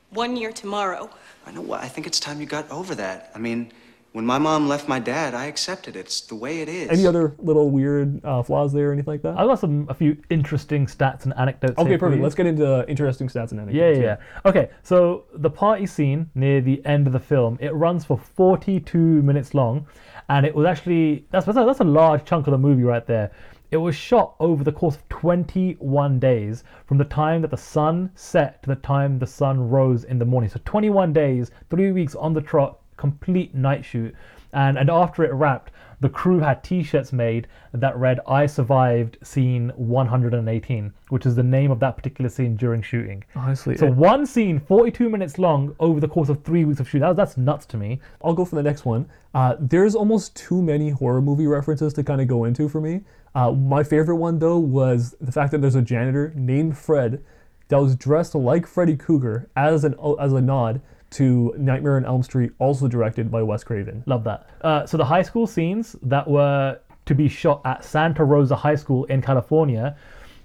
[0.09, 1.09] One year tomorrow.
[1.45, 3.31] I know, what I think it's time you got over that.
[3.35, 3.71] I mean,
[4.13, 5.99] when my mom left my dad, I accepted it.
[5.99, 6.89] It's the way it is.
[6.89, 9.37] Any other little weird uh, flaws there or anything like that?
[9.37, 11.77] I've got some a few interesting stats and anecdotes.
[11.77, 12.17] Okay, here perfect.
[12.19, 12.23] you.
[12.23, 13.97] Let's get into interesting stats and Yeah, anecdotes.
[13.99, 14.49] yeah, yeah.
[14.49, 18.97] Okay, so the party scene near the end of the film, it runs for 42
[18.97, 19.85] minutes long,
[20.29, 23.05] and it was actually that's that's a, that's a large chunk of the movie right
[23.05, 23.31] there.
[23.71, 28.11] It was shot over the course of 21 days from the time that the sun
[28.13, 30.49] set to the time the sun rose in the morning.
[30.49, 34.13] So 21 days, three weeks on the trot, complete night shoot.
[34.55, 39.71] And and after it wrapped, the crew had T-shirts made that read "I survived scene
[39.75, 43.23] 118," which is the name of that particular scene during shooting.
[43.35, 46.87] Honestly, So it- one scene, 42 minutes long, over the course of three weeks of
[46.87, 47.01] shooting.
[47.07, 47.99] That, that's nuts to me.
[48.23, 49.05] I'll go for the next one.
[49.33, 53.01] Uh, there's almost too many horror movie references to kind of go into for me.
[53.33, 57.21] Uh, my favorite one though was the fact that there's a janitor named Fred
[57.67, 62.23] that was dressed like Freddy Krueger as an as a nod to Nightmare on Elm
[62.23, 64.03] Street, also directed by Wes Craven.
[64.05, 64.49] Love that.
[64.61, 68.75] Uh, so the high school scenes that were to be shot at Santa Rosa High
[68.75, 69.95] School in California,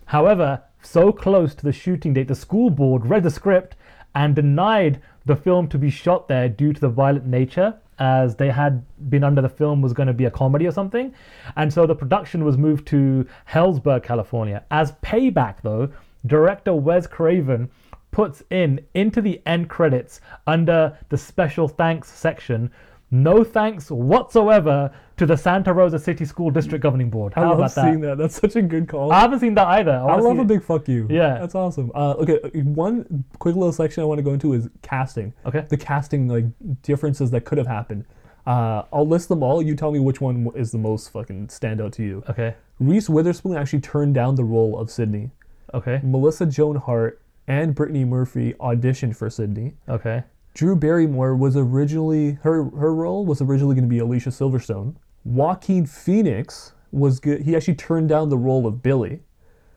[0.06, 3.76] however, so close to the shooting date, the school board read the script
[4.14, 8.48] and denied the film to be shot there due to the violent nature, as they
[8.48, 11.14] had been under the film was going to be a comedy or something,
[11.56, 14.64] and so the production was moved to Healdsburg, California.
[14.70, 15.90] As payback, though,
[16.26, 17.70] director Wes Craven
[18.10, 22.70] puts in into the end credits under the special thanks section
[23.10, 27.32] no thanks whatsoever to the Santa Rosa City School District Governing Board.
[27.36, 27.84] I love about that?
[27.84, 28.18] seeing that.
[28.18, 29.12] That's such a good call.
[29.12, 29.92] I haven't seen that either.
[29.92, 30.46] I wanna love a it.
[30.46, 31.08] big fuck you.
[31.10, 31.38] Yeah.
[31.38, 31.90] that's awesome.
[31.94, 35.34] Uh, okay, one quick little section I want to go into is casting.
[35.44, 35.66] Okay.
[35.68, 36.44] The casting like
[36.82, 38.04] differences that could have happened.
[38.46, 39.60] Uh, I'll list them all.
[39.60, 42.24] You tell me which one is the most fucking standout to you.
[42.30, 42.54] Okay.
[42.78, 45.30] Reese Witherspoon actually turned down the role of Sidney.
[45.74, 46.00] Okay.
[46.02, 49.74] Melissa Joan Hart and Brittany Murphy auditioned for Sidney.
[49.88, 50.24] Okay.
[50.54, 54.96] Drew Barrymore was originally her her role was originally going to be Alicia Silverstone.
[55.24, 57.42] Joaquin Phoenix was good.
[57.42, 59.20] He actually turned down the role of Billy.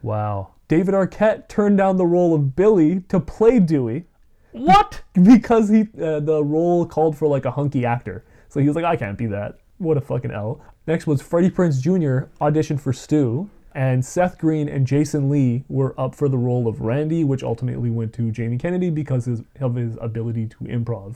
[0.02, 0.50] Wow.
[0.68, 4.06] David Arquette turned down the role of Billy to play Dewey
[4.52, 5.04] What?
[5.22, 8.24] because he uh, the role called for like a hunky actor.
[8.50, 9.60] So he was like, I can't be that.
[9.78, 10.62] What a fucking L.
[10.88, 12.30] Next was Freddie Prinze Jr.
[12.44, 16.82] auditioned for Stu, and Seth Green and Jason Lee were up for the role of
[16.82, 21.16] Randy, which ultimately went to Jamie Kennedy because of his ability to improv.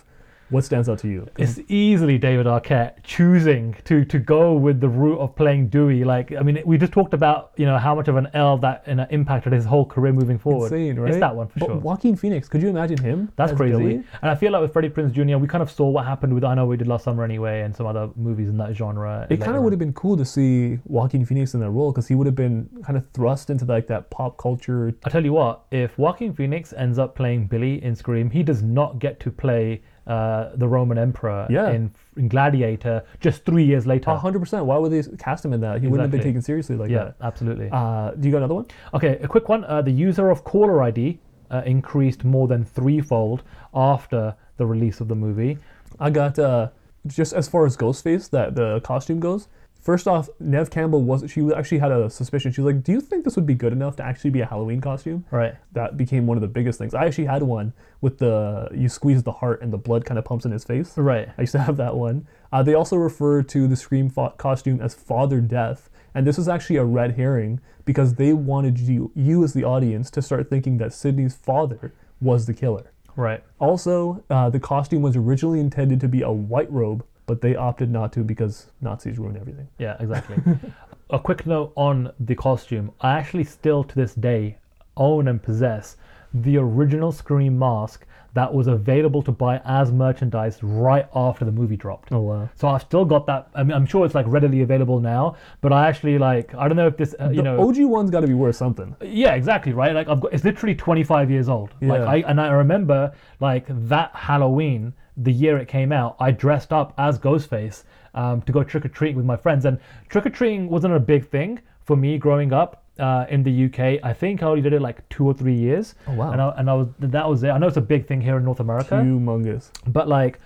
[0.50, 1.28] What stands out to you?
[1.38, 6.04] It's easily David Arquette choosing to to go with the route of playing Dewey.
[6.04, 8.84] Like, I mean, we just talked about you know how much of an L that
[8.88, 10.72] you know, impacted his whole career moving forward.
[10.72, 11.12] insane, right?
[11.12, 11.76] It's that one for but sure.
[11.76, 13.32] Joaquin Phoenix, could you imagine him?
[13.36, 13.78] That's crazy.
[13.78, 14.04] Billy?
[14.22, 16.44] And I feel like with Freddie Prinze Jr., we kind of saw what happened with
[16.44, 19.28] I Know We Did Last Summer Anyway and some other movies in that genre.
[19.30, 22.08] It kind of would have been cool to see Joaquin Phoenix in that role because
[22.08, 24.94] he would have been kind of thrust into like that pop culture.
[25.04, 28.62] I tell you what, if Joaquin Phoenix ends up playing Billy in Scream, he does
[28.64, 31.70] not get to play uh, the Roman Emperor Yeah.
[31.70, 34.12] in in Gladiator just three years later.
[34.16, 34.66] hundred percent.
[34.66, 35.82] Why would they cast him in that?
[35.82, 37.16] He wouldn't have been taken seriously like yeah, that.
[37.22, 37.70] absolutely.
[37.72, 38.66] Uh, do you got another one?
[38.94, 39.64] Okay, a quick one.
[39.66, 41.20] Uh, the user of caller ID
[41.52, 43.44] uh, increased more than threefold
[43.74, 45.58] after the release of the movie.
[46.00, 46.70] I got uh,
[47.06, 49.48] just as far as Ghostface that the costume goes.
[49.88, 52.52] First off, Neve Campbell was she actually had a suspicion.
[52.52, 54.46] She was like, "Do you think this would be good enough to actually be a
[54.46, 55.56] Halloween costume?" Right.
[55.72, 56.94] That became one of the biggest things.
[56.94, 57.72] I actually had one
[58.02, 60.98] with the you squeeze the heart and the blood kind of pumps in his face.
[60.98, 61.30] Right.
[61.38, 62.28] I used to have that one.
[62.52, 66.50] Uh, they also refer to the Scream fo- costume as Father Death, and this is
[66.50, 70.80] actually a red herring because they wanted you, you as the audience, to start thinking
[70.80, 72.92] that Sidney's father was the killer.
[73.16, 73.42] Right.
[73.58, 77.92] Also, uh, the costume was originally intended to be a white robe, but they opted
[77.92, 79.68] not to because Nazis ruin everything.
[79.78, 80.38] Yeah, exactly.
[81.12, 82.92] a quick note on the costume.
[83.02, 84.58] I actually still to this day
[84.96, 85.98] own and possess
[86.34, 91.78] the original Scream mask that was available to buy as merchandise right after the movie
[91.78, 92.12] dropped.
[92.12, 92.50] Oh wow!
[92.56, 93.50] So I've still got that.
[93.56, 96.54] I mean, I'm sure it's like readily available now, but I actually like.
[96.54, 98.56] I don't know if this, uh, you the know, OG one's got to be worth
[98.56, 98.96] something.
[99.02, 99.94] yeah, exactly, right?
[99.94, 101.72] Like I've got it's literally 25 years old.
[101.82, 102.06] Like Yeah.
[102.06, 106.94] I and I remember like that Halloween, the year it came out, I dressed up
[106.98, 110.70] as Ghostface um, to go trick or treating with my friends, and trick or treating
[110.70, 112.84] wasn't a big thing for me growing up.
[113.00, 115.94] Uh, in the UK, I think I only did it like two or three years.
[116.08, 116.32] Oh, wow.
[116.32, 117.50] And I, and I was that was it.
[117.50, 118.96] I know it's a big thing here in North America.
[118.96, 119.70] Humongous.
[119.86, 120.40] But like,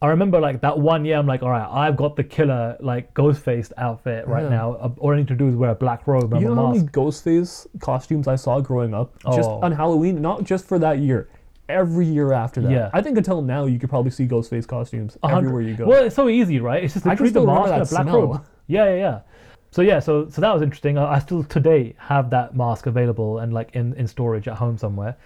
[0.00, 3.12] I remember like that one year, I'm like, all right, I've got the killer like
[3.12, 4.48] Ghostface outfit right Yeah.
[4.48, 4.72] now.
[4.76, 6.62] Uh, All I need to do is wear a black robe and You a know
[6.68, 6.92] how many mask.
[6.94, 9.12] Ghostface costumes I saw growing up?
[9.34, 9.60] Just Oh.
[9.60, 11.28] on Halloween, not just for that year.
[11.68, 12.70] Every year after that.
[12.70, 12.90] Yeah.
[12.92, 15.86] I think until now you could probably see Ghostface costumes everywhere you go.
[15.86, 16.82] Well, it's so easy, right?
[16.82, 18.20] It's just I literally can the still mask remember a that black smell.
[18.20, 18.46] robe.
[18.66, 19.20] Yeah, yeah, yeah.
[19.70, 20.96] So yeah, so so that was interesting.
[20.96, 24.78] I, I still today have that mask available and like in, in storage at home
[24.78, 25.16] somewhere.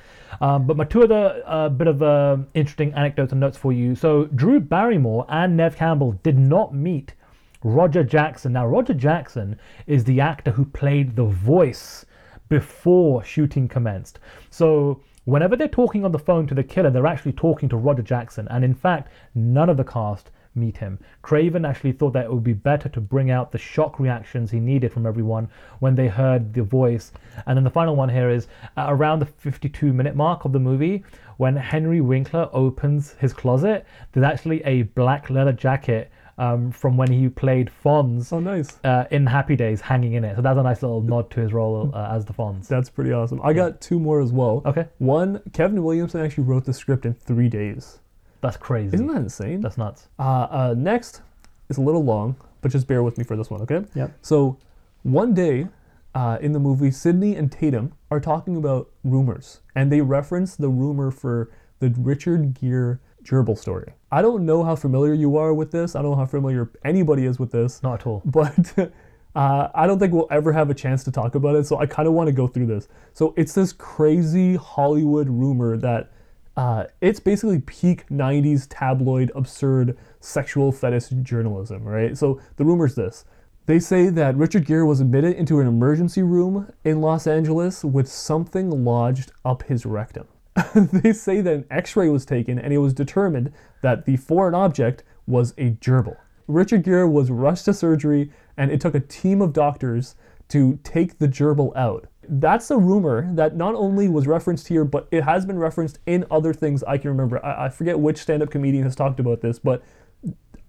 [0.41, 3.95] Um, but my two other uh, bit of um interesting anecdotes and notes for you.
[3.95, 7.15] So Drew Barrymore and Neve Campbell did not meet
[7.63, 8.53] Roger Jackson.
[8.53, 12.05] Now Roger Jackson is the actor who played the voice
[12.49, 14.19] before shooting commenced.
[14.51, 18.03] So whenever they're talking on the phone to the killer, they're actually talking to Roger
[18.03, 18.49] Jackson.
[18.51, 20.99] And in fact, none of the cast meet him.
[21.23, 24.61] Craven actually thought that it would be better to bring out the shock reactions he
[24.61, 27.13] needed from everyone when they heard the voice.
[27.47, 30.61] And then the final one here is at around the 52 minute mark of the
[30.61, 31.05] movie,
[31.39, 37.13] when Henry Winkler opens his closet, there's actually a black leather jacket um, from when
[37.13, 38.79] he played Fonz oh, nice.
[38.85, 40.37] uh, in Happy Days hanging in it.
[40.37, 42.69] So that's a nice little nod to his role uh, as the Fonz.
[42.69, 43.41] That's pretty awesome.
[43.43, 44.63] I got two more as well.
[44.65, 44.87] Okay.
[44.99, 48.01] One, Kevin Williamson actually wrote the script in three days.
[48.41, 48.95] That's crazy.
[48.95, 49.61] Isn't that insane?
[49.61, 50.09] That's nuts.
[50.19, 51.23] Uh, uh, next
[51.69, 53.85] is a little long, but just bear with me for this one, okay?
[53.95, 54.13] Yep.
[54.21, 54.59] So,
[55.05, 55.69] one day
[56.15, 60.69] uh, in the movie, Sidney and Tatum are talking about rumors, and they reference the
[60.69, 63.93] rumor for the Richard Gere gerbil story.
[64.11, 65.95] I don't know how familiar you are with this.
[65.95, 67.83] I don't know how familiar anybody is with this.
[67.83, 68.23] Not at all.
[68.27, 68.93] But
[69.35, 71.87] uh, I don't think we'll ever have a chance to talk about it, so I
[71.87, 72.89] kind of want to go through this.
[73.15, 76.11] So, it's this crazy Hollywood rumor that
[76.57, 83.25] uh, it's basically peak 90s tabloid absurd sexual fetish journalism right so the rumor's this
[83.67, 88.07] they say that richard gere was admitted into an emergency room in los angeles with
[88.07, 90.29] something lodged up his rectum
[90.93, 95.03] they say that an x-ray was taken and it was determined that the foreign object
[95.27, 99.53] was a gerbil richard gere was rushed to surgery and it took a team of
[99.53, 100.15] doctors
[100.49, 105.09] to take the gerbil out that's a rumor that not only was referenced here, but
[105.11, 107.45] it has been referenced in other things I can remember.
[107.45, 109.83] I, I forget which stand up comedian has talked about this, but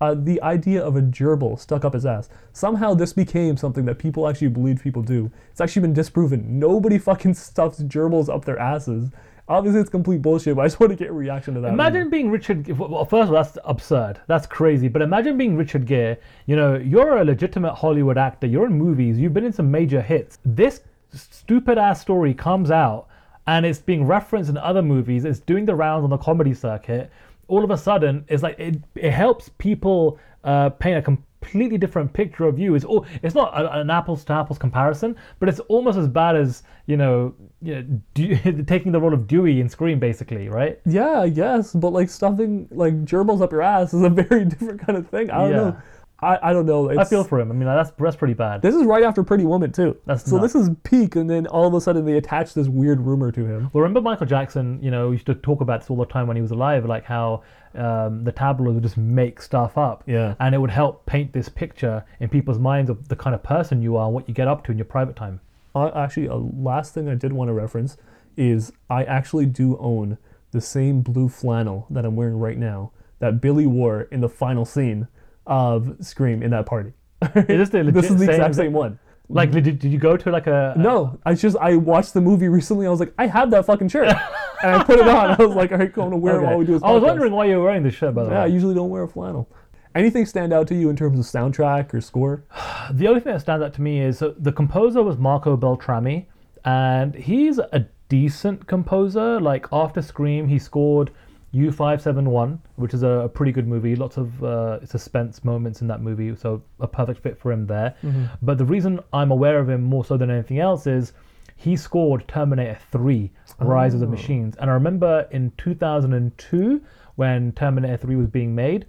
[0.01, 2.27] uh, the idea of a gerbil stuck up his ass.
[2.51, 5.31] Somehow this became something that people actually believe people do.
[5.51, 6.59] It's actually been disproven.
[6.59, 9.11] Nobody fucking stuffs gerbils up their asses.
[9.47, 11.73] Obviously, it's complete bullshit, but I just want to get a reaction to that.
[11.73, 12.65] Imagine being Richard.
[12.77, 14.21] Well, first of all, that's absurd.
[14.27, 14.87] That's crazy.
[14.87, 16.17] But imagine being Richard Gere.
[16.45, 18.47] You know, you're a legitimate Hollywood actor.
[18.47, 19.17] You're in movies.
[19.17, 20.39] You've been in some major hits.
[20.45, 23.07] This stupid ass story comes out,
[23.45, 25.25] and it's being referenced in other movies.
[25.25, 27.11] It's doing the rounds on the comedy circuit.
[27.49, 31.01] All of a sudden, it's like it, it helps people uh, paint a
[31.43, 32.75] completely different picture of you.
[32.75, 36.35] It's all, it's not a- an apples to apples comparison, but it's almost as bad
[36.35, 37.81] as you know, you
[38.15, 40.79] know taking the role of Dewey in Scream, basically, right?
[40.85, 44.79] Yeah, I guess, but like stuffing like gerbils up your ass is a very different
[44.85, 45.29] kind of thing.
[45.31, 45.55] I don't Yeah.
[45.57, 45.77] know.
[46.21, 46.87] I, I don't know.
[46.89, 47.51] I It's- feel for him.
[47.51, 48.61] I mean, that's that's pretty bad.
[48.61, 49.97] This is right after Pretty Woman too.
[50.05, 50.53] That's so nuts.
[50.53, 53.45] this is peak, and then all of a sudden they attach this weird rumor to
[53.45, 53.69] him.
[53.73, 54.79] Well, remember Michael Jackson?
[54.81, 57.03] You know, used to talk about this all the time when he was alive, like
[57.03, 57.43] how
[57.75, 60.35] um, the tabloids would just make stuff up, Yeah.
[60.39, 63.81] and it would help paint this picture in people's minds of the kind of person
[63.81, 65.39] you are, and what you get up to in your private time.
[65.75, 67.97] Uh, actually, a last thing I did want to reference
[68.37, 70.17] is I actually do own
[70.51, 74.65] the same blue flannel that I'm wearing right now that Billy wore in the final
[74.65, 75.07] scene
[75.47, 76.93] of Scream in that party.
[77.35, 78.99] Is this this is the same- exact same one.
[79.29, 82.49] Like, did, did you go to like a No, I just I watched the movie
[82.49, 82.85] recently.
[82.85, 84.13] I was like, I have that fucking shirt,
[84.63, 85.31] and I put it on.
[85.39, 86.83] I was like, all right, cool, I'm gonna wear it while we do this.
[86.83, 87.05] I was podcast.
[87.07, 88.35] wondering why you were wearing this shirt, by the way.
[88.35, 89.49] Yeah, I usually don't wear a flannel.
[89.95, 92.43] Anything stand out to you in terms of soundtrack or score?
[92.91, 96.25] The only thing that stands out to me is uh, the composer was Marco Beltrami,
[96.65, 99.39] and he's a decent composer.
[99.39, 101.11] Like after Scream, he scored
[101.53, 103.95] U571, which is a, a pretty good movie.
[103.95, 107.95] Lots of uh, suspense moments in that movie, so a perfect fit for him there.
[108.03, 108.29] Mhm.
[108.41, 111.13] But the reason I'm aware of him more so than anything else is
[111.55, 114.09] he scored Terminator 3 Rise of the Oh.
[114.09, 114.55] Machines.
[114.57, 116.81] And I remember in 2002
[117.15, 118.85] when Terminator 3 was being made,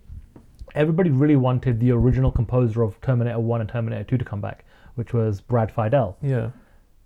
[0.75, 4.65] everybody really wanted the original composer of Terminator 1 and Terminator 2 to come back,
[4.95, 6.17] which was Brad Fiedel.
[6.23, 6.51] Yeah.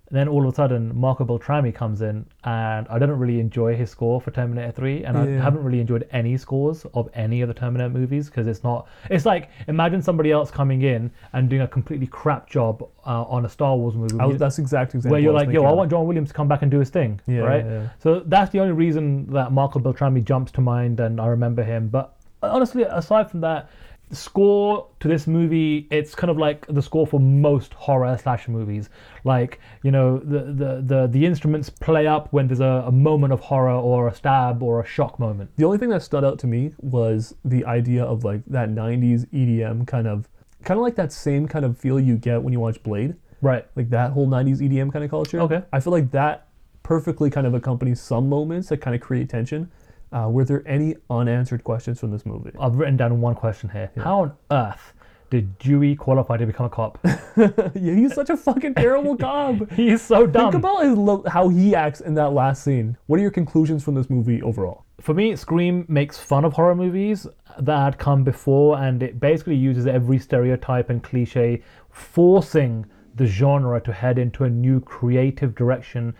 [0.09, 3.75] And then all of a sudden, Marco Beltrami comes in, and I didn't really enjoy
[3.75, 7.47] his score for Terminator 3, and I haven't really enjoyed any scores of any of
[7.47, 8.87] the Terminator movies because it's not.
[9.11, 13.45] It's like imagine somebody else coming in and doing a completely crap job uh, on
[13.45, 14.15] a Star Wars movie.
[14.15, 16.47] Was- that's the exact example Where you're like, yo, I want John Williams to come
[16.47, 17.63] back and do his thing, Yeah, right?
[17.65, 17.89] yeah, yeah.
[17.99, 21.87] So that's the only reason that Marco Beltrami jumps to mind, and I remember him.
[21.87, 23.69] But honestly, aside from that,
[24.09, 28.47] the score to this movie, it's kind of like the score for most horror slash
[28.47, 28.89] movies.
[29.23, 33.33] Like, you know, the the, the, the instruments play up when there's a, a moment
[33.33, 35.51] of horror or a stab or a shock moment.
[35.57, 39.27] The only thing that stood out to me was the idea of like that 90s
[39.27, 40.27] EDM kind of
[40.63, 43.15] kind of like that same kind of feel you get when you watch Blade.
[43.41, 43.65] Right.
[43.75, 45.39] Like that whole 90s EDM kind of culture.
[45.41, 45.61] Okay.
[45.71, 46.47] I feel like that
[46.83, 49.71] perfectly kind of accompanies some moments that kind of create tension.
[50.11, 52.51] Uh, were there any unanswered questions from this movie?
[52.59, 53.91] I've written down one question here.
[53.97, 54.93] How on earth
[55.29, 56.97] did Dewey qualify to become a cop?
[57.37, 59.71] yeah, he's such a fucking terrible cop.
[59.75, 60.51] He's so dumb.
[60.51, 62.97] Think about his lo- how he acts in that last scene.
[63.05, 64.85] What are your conclusions from this movie overall?
[64.99, 67.27] For me, Scream makes fun of horror movies
[67.59, 72.85] that had come before, and it basically uses every stereotype and cliche, forcing
[73.15, 76.15] the genre to head into a new creative direction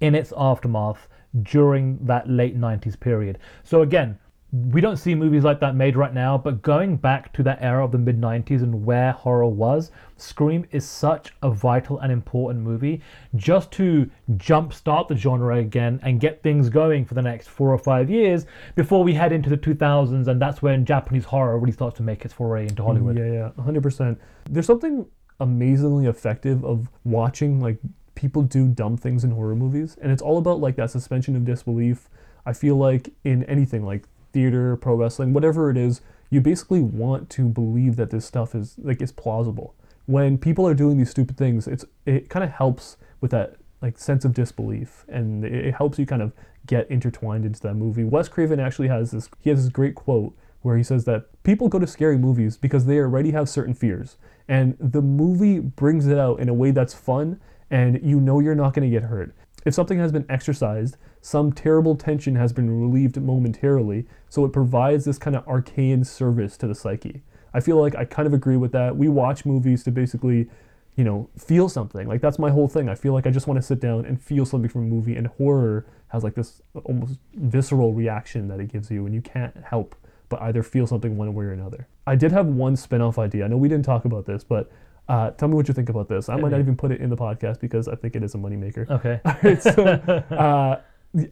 [0.00, 1.08] in its aftermath
[1.42, 3.38] during that late 90s period.
[3.62, 4.18] So, again,
[4.50, 7.84] we don't see movies like that made right now, but going back to that era
[7.84, 12.64] of the mid 90s and where horror was, Scream is such a vital and important
[12.64, 13.02] movie
[13.36, 17.78] just to jumpstart the genre again and get things going for the next four or
[17.78, 21.98] five years before we head into the 2000s, and that's when Japanese horror really starts
[21.98, 23.18] to make its foray into Hollywood.
[23.18, 24.16] Yeah, yeah, 100%.
[24.48, 25.04] There's something
[25.40, 27.78] amazingly effective of watching like
[28.18, 31.44] people do dumb things in horror movies, and it's all about like that suspension of
[31.44, 32.08] disbelief.
[32.44, 37.30] I feel like in anything like theater, pro wrestling, whatever it is, you basically want
[37.30, 39.76] to believe that this stuff is like is plausible.
[40.06, 43.98] When people are doing these stupid things, it's it kind of helps with that like
[43.98, 46.32] sense of disbelief, and it, it helps you kind of
[46.66, 48.02] get intertwined into that movie.
[48.02, 49.30] Wes Craven actually has this.
[49.40, 52.84] He has this great quote where he says that people go to scary movies because
[52.84, 54.16] they already have certain fears,
[54.48, 57.40] and the movie brings it out in a way that's fun,
[57.70, 59.34] and you know you're not going to get hurt.
[59.64, 65.04] If something has been exercised, some terrible tension has been relieved momentarily, so it provides
[65.04, 67.22] this kind of arcane service to the psyche.
[67.52, 68.96] I feel like I kind of agree with that.
[68.96, 70.48] We watch movies to basically,
[70.96, 72.06] you know, feel something.
[72.06, 72.88] Like that's my whole thing.
[72.88, 75.16] I feel like I just want to sit down and feel something from a movie,
[75.16, 79.56] and horror has like this almost visceral reaction that it gives you, and you can't
[79.64, 79.94] help
[80.28, 81.88] but either feel something one way or another.
[82.06, 83.44] I did have one spin-off idea.
[83.44, 84.70] I know we didn't talk about this, but
[85.08, 86.28] uh, tell me what you think about this.
[86.28, 88.38] I might not even put it in the podcast because I think it is a
[88.38, 88.86] moneymaker.
[88.98, 89.20] Okay.
[89.24, 89.72] All right, so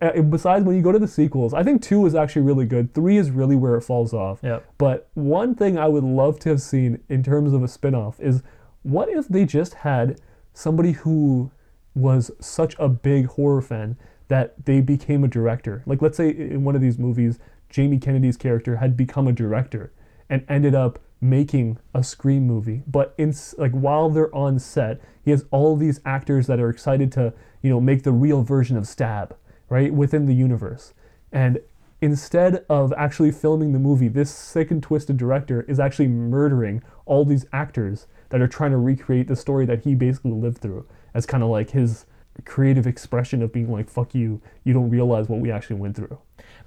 [0.00, 2.94] uh, besides when you go to the sequels, I think two is actually really good.
[2.94, 4.38] Three is really where it falls off.
[4.42, 4.64] Yep.
[4.78, 8.42] But one thing I would love to have seen in terms of a spin-off is
[8.82, 10.20] what if they just had
[10.54, 11.50] somebody who
[11.94, 13.96] was such a big horror fan
[14.28, 15.82] that they became a director.
[15.86, 19.92] Like let's say in one of these movies, Jamie Kennedy's character had become a director
[20.28, 22.82] and ended up making a Scream movie.
[22.86, 27.10] But in like while they're on set, he has all these actors that are excited
[27.12, 29.36] to, you know, make the real version of Stab,
[29.68, 30.92] right, within the universe.
[31.32, 31.60] And
[32.00, 37.24] instead of actually filming the movie, this sick and twisted director is actually murdering all
[37.24, 41.26] these actors that are trying to recreate the story that he basically lived through as
[41.26, 42.04] kind of like his
[42.44, 46.18] creative expression of being like, fuck you, you don't realize what we actually went through.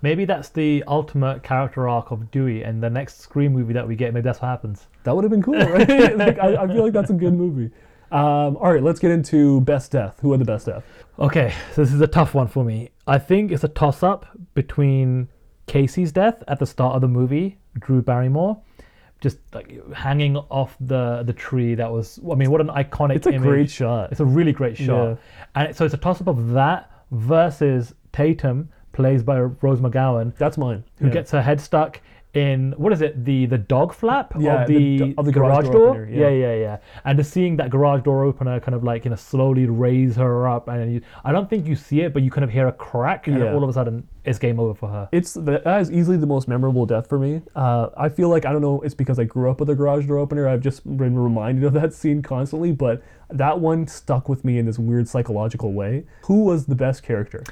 [0.02, 3.96] Maybe that's the ultimate character arc of Dewey, and the next Scream movie that we
[3.96, 4.88] get, maybe that's what happens.
[5.04, 5.88] That would have been cool, right?
[6.18, 7.72] like, I, I feel like that's a good movie.
[8.12, 10.20] Um, all right, let's get into best death.
[10.22, 10.84] Who had the best death?
[11.20, 12.90] Okay, so this is a tough one for me.
[13.06, 15.28] I think it's a toss up between
[15.68, 18.62] Casey's death at the start of the movie, Drew Barrymore,
[19.22, 21.76] just like hanging off the the tree.
[21.76, 23.16] That was, I mean, what an iconic.
[23.18, 23.42] It's a image.
[23.48, 24.12] great shot.
[24.12, 25.16] It's a really great shot, Yeah.
[25.56, 30.58] and so it's a toss up of that versus Tatum, plays by Rose McGowan, That's
[30.58, 30.84] mine.
[31.00, 31.14] who Yeah.
[31.14, 32.02] gets her head stuck
[32.36, 35.64] in what is it the the dog flap Yeah, of the the, of the garage
[35.66, 36.30] door door, opener, yeah.
[36.30, 36.54] yeah.
[36.54, 39.66] yeah yeah and just seeing that garage door opener kind of like you know slowly
[39.66, 42.52] raise her up and you, I don't think you see it but you kind of
[42.52, 43.52] hear a crack and Yeah.
[43.54, 46.48] all of a sudden it's game over for her It's that is easily the most
[46.48, 47.42] memorable death for me.
[47.56, 48.80] Uh, I feel like I don't know.
[48.82, 50.48] It's because I grew up with a garage door opener.
[50.48, 52.72] I've just been reminded of that scene constantly.
[52.72, 53.02] But
[53.32, 56.06] that one stuck with me in this weird psychological way.
[56.26, 57.44] Who was the best character?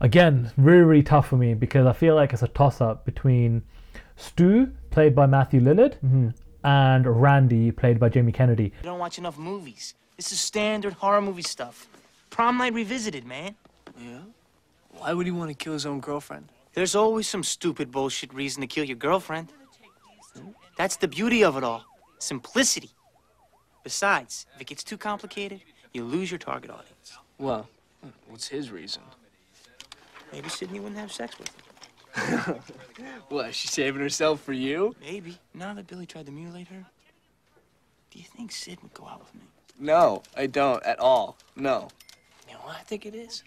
[0.00, 3.62] again really really tough for me because I feel like it's a toss up between
[4.18, 6.28] Stu played by Matthew Lillard Mm-hmm.
[6.64, 9.94] and Randy played by Jamie Kennedy You don't watch enough movies.
[10.16, 11.86] This is standard horror movie stuff.
[12.30, 13.54] Prom night revisited, man.
[13.98, 14.18] Yeah?
[14.90, 16.48] Why would he want to kill his own girlfriend?
[16.74, 19.48] There's always some stupid bullshit reason to kill your girlfriend.
[20.76, 21.84] That's the beauty of it all.
[22.18, 22.90] Simplicity.
[23.84, 25.60] Besides, if it gets too complicated,
[25.92, 27.16] you lose your target audience.
[27.38, 27.68] Well,
[28.28, 29.02] what's his reason?
[30.32, 31.56] Maybe Sidney wouldn't have sex with him.
[33.28, 34.96] What, is she saving herself for you?
[35.00, 35.38] Maybe.
[35.52, 36.84] Now that Billy tried to mutilate her,
[38.10, 39.42] do you think Sid would go out with me?
[39.78, 41.36] No, I don't at all.
[41.54, 41.88] No.
[42.48, 43.44] You know what I think it is?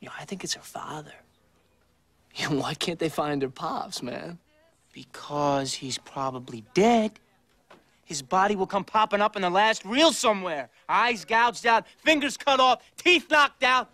[0.00, 1.14] You know, I think it's her father.
[2.34, 4.38] Yeah, why can't they find her pops, man?
[4.92, 7.12] Because he's probably dead.
[8.04, 10.68] His body will come popping up in the last reel somewhere.
[10.88, 13.88] Eyes gouged out, fingers cut off, teeth knocked out.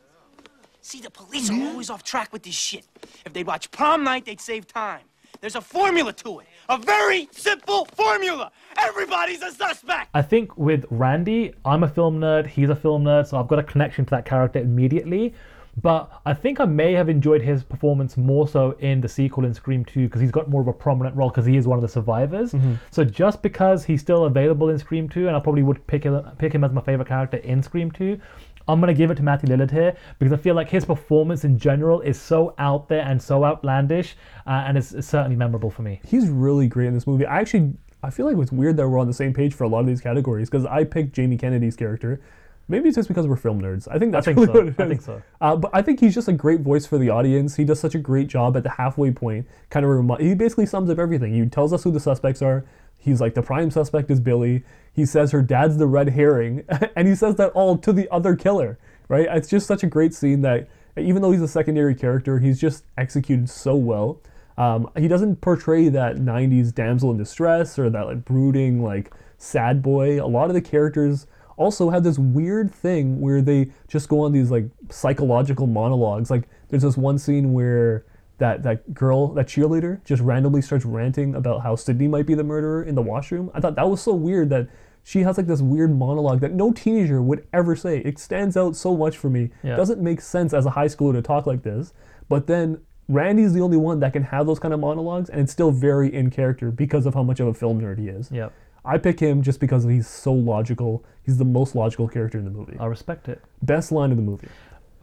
[0.86, 2.86] See, the police are always off track with this shit.
[3.24, 5.00] If they'd watch prom night, they'd save time.
[5.40, 6.46] There's a formula to it.
[6.68, 8.52] A very simple formula.
[8.78, 10.10] Everybody's a suspect.
[10.14, 13.58] I think with Randy, I'm a film nerd, he's a film nerd, so I've got
[13.58, 15.34] a connection to that character immediately.
[15.82, 19.54] But I think I may have enjoyed his performance more so in the sequel in
[19.54, 21.82] Scream 2 because he's got more of a prominent role because he is one of
[21.82, 22.52] the survivors.
[22.52, 22.74] Mm-hmm.
[22.92, 26.22] So just because he's still available in Scream 2, and I probably would pick him,
[26.38, 28.20] pick him as my favorite character in Scream 2,
[28.68, 31.44] I'm going to give it to Matthew Lillard here because I feel like his performance
[31.44, 35.70] in general is so out there and so outlandish, uh, and it's, it's certainly memorable
[35.70, 36.00] for me.
[36.04, 37.26] He's really great in this movie.
[37.26, 39.68] I actually I feel like it's weird that we're on the same page for a
[39.68, 42.20] lot of these categories because I picked Jamie Kennedy's character.
[42.68, 43.86] Maybe it's just because we're film nerds.
[43.90, 44.64] I think that's think really so.
[44.64, 44.80] what.
[44.80, 45.22] I think so.
[45.40, 47.54] Uh, but I think he's just a great voice for the audience.
[47.56, 49.46] He does such a great job at the halfway point.
[49.70, 51.32] Kind of remi- he basically sums up everything.
[51.32, 52.64] He tells us who the suspects are.
[53.06, 54.64] He's like the prime suspect is Billy.
[54.92, 56.64] He says her dad's the red herring,
[56.96, 58.78] and he says that all to the other killer.
[59.08, 59.28] Right?
[59.30, 62.84] It's just such a great scene that even though he's a secondary character, he's just
[62.98, 64.20] executed so well.
[64.58, 69.82] Um, he doesn't portray that 90s damsel in distress or that like brooding like sad
[69.82, 70.20] boy.
[70.20, 74.32] A lot of the characters also have this weird thing where they just go on
[74.32, 76.28] these like psychological monologues.
[76.28, 78.04] Like there's this one scene where
[78.38, 82.44] that that girl, that cheerleader, just randomly starts ranting about how Sidney might be the
[82.44, 83.50] murderer in the washroom.
[83.54, 84.68] I thought that was so weird that
[85.02, 87.98] she has like this weird monologue that no teenager would ever say.
[87.98, 89.50] It stands out so much for me.
[89.62, 89.76] Yeah.
[89.76, 91.92] Doesn't make sense as a high schooler to talk like this.
[92.28, 95.52] But then Randy's the only one that can have those kind of monologues, and it's
[95.52, 98.30] still very in character because of how much of a film nerd he is.
[98.32, 98.52] Yep.
[98.84, 101.04] I pick him just because he's so logical.
[101.24, 102.76] He's the most logical character in the movie.
[102.78, 103.40] I respect it.
[103.62, 104.48] Best line of the movie.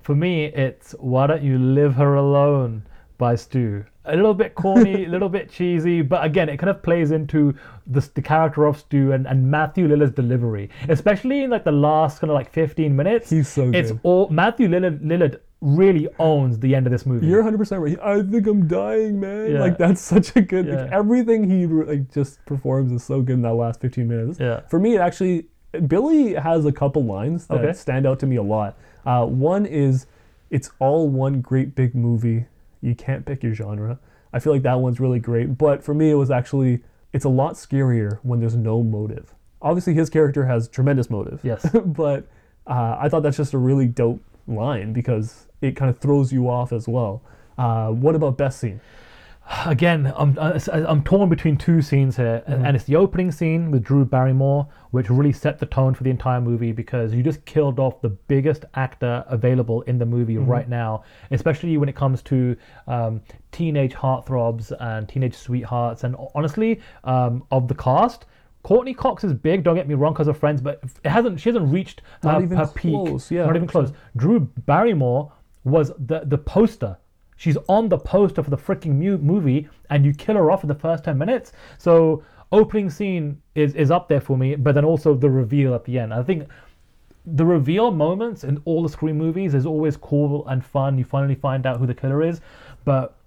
[0.02, 2.84] For me, it's Why Don't You Live Her Alone
[3.18, 3.86] by Stu.
[4.06, 7.56] A little bit corny, a little bit cheesy, but again, it kind of plays into
[7.88, 12.20] the, the character of Stu and, and Matthew Lillard's delivery, especially in like the last
[12.20, 13.30] kind of like 15 minutes.
[13.30, 13.76] He's so good.
[13.76, 17.26] It's all Matthew Lillard, Lillard really owns the end of this movie.
[17.28, 17.98] You're 100% right.
[18.04, 19.52] I think I'm dying, man.
[19.54, 19.62] Yeah.
[19.62, 23.42] Like that's such a good like, everything he like just performs is so good in
[23.44, 24.40] that last 15 minutes.
[24.40, 24.62] Yeah.
[24.70, 25.48] For me, it actually
[25.88, 27.72] Billy has a couple lines that Okay.
[27.74, 28.78] stand out to me a lot.
[29.06, 30.06] Uh, one is
[30.50, 32.46] it's all one great big movie.
[32.84, 34.00] You can't pick your genre.
[34.34, 36.82] I feel like that one's really great, but for me it was actually
[37.14, 39.34] it's a lot scarier when there's no motive.
[39.62, 41.40] Obviously his character has tremendous motive.
[41.44, 41.66] Yes.
[41.86, 42.28] but
[42.68, 46.50] uh, I thought that's just a really dope line because it kind of throws you
[46.50, 47.22] off as well.
[47.58, 48.82] Uh, what about best scene?
[49.66, 53.72] Again, I'm uh, I'm torn between two scenes here, and- and it's the opening scene
[53.72, 57.44] with Drew Barrymore, which really set the tone for the entire movie because you just
[57.46, 60.48] killed off the biggest actor available in the movie Mhm.
[60.48, 62.56] right now, especially when it comes to
[62.88, 63.22] um,
[63.52, 68.26] teenage heartthrobs and teenage sweethearts, and honestly, um, of the cast.
[68.64, 69.62] Courteney Cox is big.
[69.64, 71.38] Don't get me wrong, because of Friends, but it hasn't.
[71.42, 72.96] She hasn't reached Not her, even her peak.
[73.30, 73.92] yeah, not even close.
[74.16, 75.34] Drew Barrymore
[75.66, 76.96] was the the poster.
[77.44, 80.70] She's on the poster for the freaking mu- movie, and you kill her off in
[80.70, 81.52] the first ten minutes.
[81.78, 82.24] So
[82.54, 86.00] opening scene is is up there for me, but then also the reveal at the
[86.00, 86.14] end.
[86.14, 86.48] I think
[87.26, 90.98] the reveal moments in all the Scream movies is always cool and fun.
[90.98, 92.40] You finally find out who the killer is,
[92.86, 93.18] but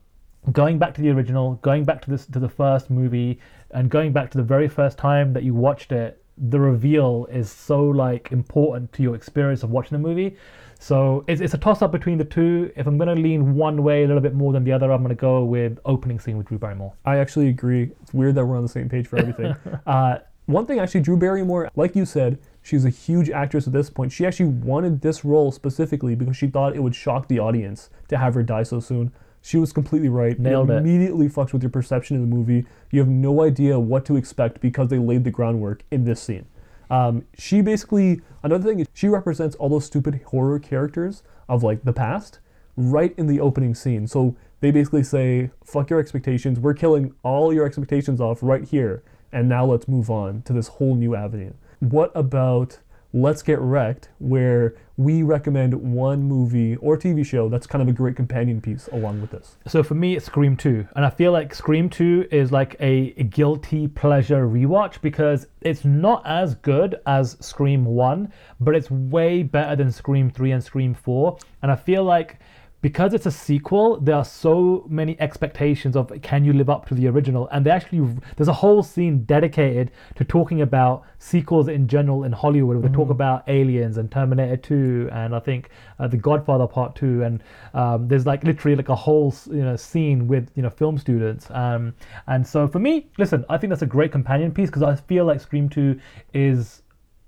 [0.50, 3.38] going back to the original, going back to this to the first movie,
[3.72, 7.52] and going back to the very first time that you watched it, the reveal is
[7.52, 10.38] so like important to your experience of watching the movie.
[10.78, 12.70] So it's, it's a toss up between the two.
[12.76, 15.02] If I'm going to lean one way a little bit more than the other, I'm
[15.02, 16.94] going to go with opening scene with Drew Barrymore.
[17.04, 17.90] I actually agree.
[18.02, 19.54] It's weird that we're on the same page for everything.
[19.86, 23.90] uh, one thing, actually, Drew Barrymore, like you said, she's a huge actress at this
[23.90, 24.12] point.
[24.12, 28.16] She actually wanted this role specifically because she thought it would shock the audience to
[28.16, 29.12] have her die so soon.
[29.42, 30.38] She was completely right.
[30.38, 30.76] Nailed it it.
[30.78, 32.64] immediately fucks with your perception of the movie.
[32.90, 36.46] You have no idea what to expect because they laid the groundwork in this scene.
[36.91, 41.84] Um, she basically, another thing is she represents all those stupid horror characters of like
[41.84, 42.39] the past
[42.76, 44.07] right in the opening scene.
[44.07, 46.61] So they basically say, fuck your expectations.
[46.61, 49.03] We're killing all your expectations off right here.
[49.32, 51.53] And now let's move on to this whole new avenue.
[51.80, 52.78] What about
[53.12, 57.92] Let's Get Wrecked, where we recommend one movie or TV show that's kind of a
[57.92, 59.57] great companion piece along with this?
[59.66, 60.88] So for me, it's Scream 2.
[60.96, 66.22] And I feel like Scream 2 is like a guilty pleasure rewatch because it's not
[66.26, 71.38] as good as Scream 1, but it's way better than Scream 3 and Scream 4.
[71.62, 72.38] And I feel like
[72.87, 76.95] because it's a sequel, there are so many expectations of can you live up to
[76.95, 78.07] the original, and they actually
[78.37, 82.76] there's a whole scene dedicated to talking about sequels in general in Hollywood.
[82.76, 83.18] Where they talk Mhm.
[83.18, 87.43] about Aliens and Terminator 2, and I think uh, The Godfather Part 2, and
[87.74, 91.51] um, there's like literally like a whole you know scene with you know film students.
[91.51, 91.93] Um,
[92.28, 95.24] and so for me, listen, I think that's a great companion piece because I feel
[95.24, 95.99] like Scream 2
[96.34, 96.82] is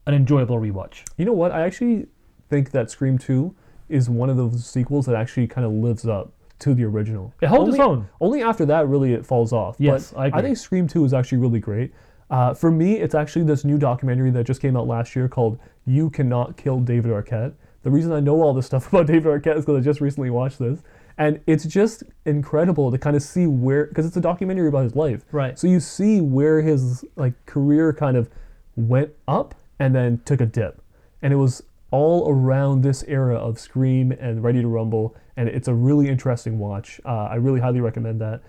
[0.07, 1.03] an enjoyable rewatch.
[1.17, 1.51] You know what?
[1.51, 2.07] I actually
[2.49, 3.53] think that Scream 2
[3.89, 7.32] is one of those sequels that actually kind of lives up to the original.
[7.41, 8.09] It holds only, its own.
[8.20, 9.76] Only after that, really, it falls off.
[9.78, 10.43] Yes, but I agree.
[10.43, 11.93] think Scream 2 is actually really great.
[12.30, 15.59] Uh, for me, it's actually this new documentary that just came out last year called
[15.86, 17.55] You Cannot Kill David Arquette.
[17.82, 20.30] The reason I know all this stuff about David Arquette is because I just recently
[20.30, 20.82] watched this.
[21.16, 24.95] And it's just incredible to kind of see where, because it's a documentary about his
[24.95, 25.24] life.
[25.32, 25.59] Right.
[25.59, 28.30] So you see where his like career kind of
[28.76, 30.80] went up and then took a dip.
[31.22, 35.68] And it was all around this era of Scream and Ready to Rumble, and it's
[35.68, 37.01] a really interesting watch.
[37.05, 38.43] Uh, I really highly recommend that.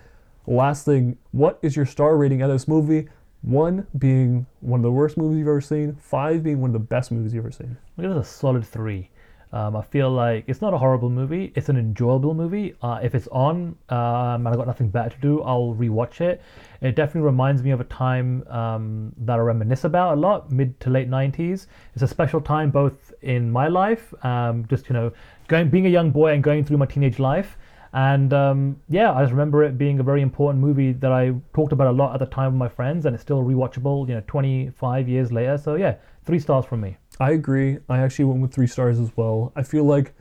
[0.48, 3.08] Last thing, what is your star rating out of this movie?
[3.42, 6.80] One being one of the worst movies you've ever seen, five being one of the
[6.80, 7.78] best movies you've ever seen.
[7.98, 9.10] I give it a solid three.
[9.52, 11.52] Um, I feel like it's not a horrible movie.
[11.56, 12.76] It's an enjoyable movie.
[12.82, 16.42] Uh, if it's on um, and I've got nothing better to do, I'll rewatch it.
[16.82, 20.80] It definitely reminds me of a time um, that I reminisce about a lot, mid
[20.82, 21.66] to late 90s.
[21.94, 25.12] It's a special time both in my life, um, just, you know,
[25.48, 27.58] going, being a young boy and going through my teenage life.
[27.92, 31.74] And um, yeah, I just remember it being a very important movie that I talked
[31.74, 34.24] about a lot at the time with my friends, and it's still rewatchable, you know,
[34.28, 35.58] 25 years later.
[35.58, 36.98] So yeah, three stars from me.
[37.20, 37.80] I agree.
[37.90, 39.52] I actually went with three stars as well.
[39.56, 40.14] I feel like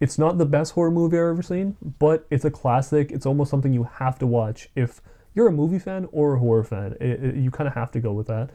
[0.00, 3.10] it's not the best horror movie I've ever seen, but it's a classic.
[3.10, 5.00] It's almost something you have to watch if
[5.34, 6.96] you're a movie fan or a horror fan.
[7.00, 8.50] It, it- you kind of have to go with that.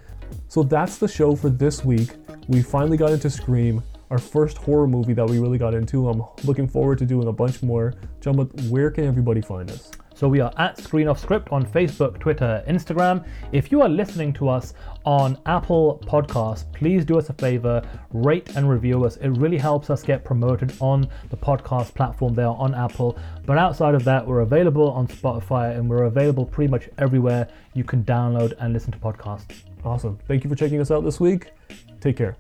[0.47, 2.09] So that's the show for this week.
[2.47, 6.07] We finally got into Scream, our first horror movie that we really got into.
[6.07, 7.95] I'm looking forward to doing a bunch more.
[8.21, 8.37] John,
[8.69, 9.91] where can everybody find us?
[10.19, 13.25] So we are at Screen Off Script on Facebook, Twitter, Instagram.
[13.53, 14.73] If you are listening to us
[15.05, 19.15] on Apple Podcasts, please do us a favor, rate and review us.
[19.15, 23.17] It really helps us get promoted on the podcast platform there on Apple.
[23.45, 27.85] But outside of that, we're available on Spotify and we're available pretty much everywhere you
[27.85, 29.61] can download and listen to podcasts.
[29.85, 30.19] Awesome.
[30.27, 31.53] Thank you for checking us out this week.
[32.01, 32.35] Take care.